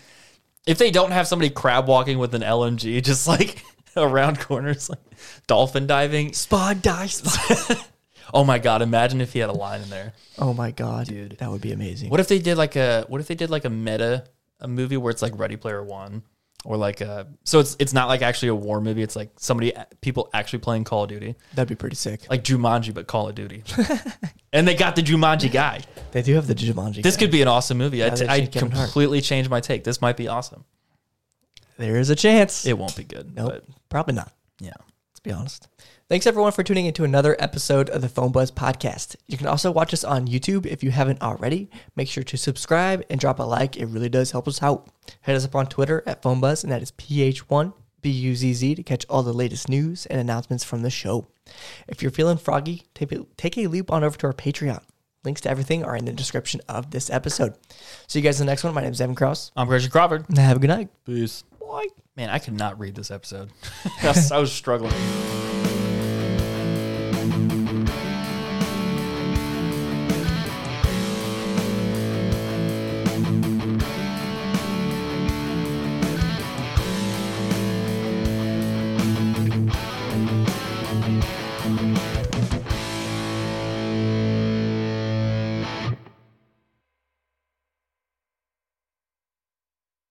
[0.67, 3.63] if they don't have somebody crab walking with an LMG just like
[3.97, 5.01] around corners, like
[5.47, 6.33] dolphin diving.
[6.33, 7.07] Spawn die.
[7.07, 7.77] Spawn.
[8.33, 8.81] Oh my god!
[8.83, 10.13] Imagine if he had a line in there.
[10.39, 12.09] oh my god, dude, that would be amazing.
[12.09, 14.25] What if they did like a what if they did like a meta
[14.61, 16.23] a movie where it's like Ready Player One
[16.65, 19.03] or like a so it's it's not like actually a war movie.
[19.03, 22.29] It's like somebody people actually playing Call of Duty, That'd be pretty sick.
[22.31, 23.63] like Jumanji but Call of Duty.
[24.53, 25.81] and they got the Jumanji guy.
[26.13, 27.03] They do have the Jumanji.
[27.03, 27.21] This guy.
[27.21, 27.99] could be an awesome movie.
[27.99, 28.73] Yeah, I'd changed Hart.
[28.73, 29.85] completely change my take.
[29.85, 30.65] This might be awesome.
[31.77, 32.67] There is a chance.
[32.67, 33.35] It won't be good.
[33.35, 34.33] nope, But probably not.
[34.61, 34.73] yeah.
[35.11, 35.69] Let's be honest.
[36.07, 39.17] Thanks everyone for tuning into another episode of the Phone Buzz podcast.
[39.27, 41.71] You can also watch us on YouTube if you haven't already.
[41.97, 43.79] Make sure to subscribe and drop a like.
[43.79, 44.87] It really does help us out.
[45.23, 49.07] Hit us up on Twitter at Phone Buzz, and that is PH1 BUZZ to catch
[49.09, 51.27] all the latest news and announcements from the show.
[51.89, 54.83] If you're feeling froggy, take a, take a leap on over to our Patreon.
[55.25, 57.55] Links to everything are in the description of this episode.
[58.09, 58.75] See you guys in the next one.
[58.75, 59.53] My name is Evan Kraus.
[59.57, 60.27] I'm Christian Crawford.
[60.37, 60.91] Have a good night.
[61.07, 61.45] Peace.
[61.59, 61.87] Bye.
[62.15, 63.51] Man, I could not read this episode.
[64.03, 64.93] I was struggling.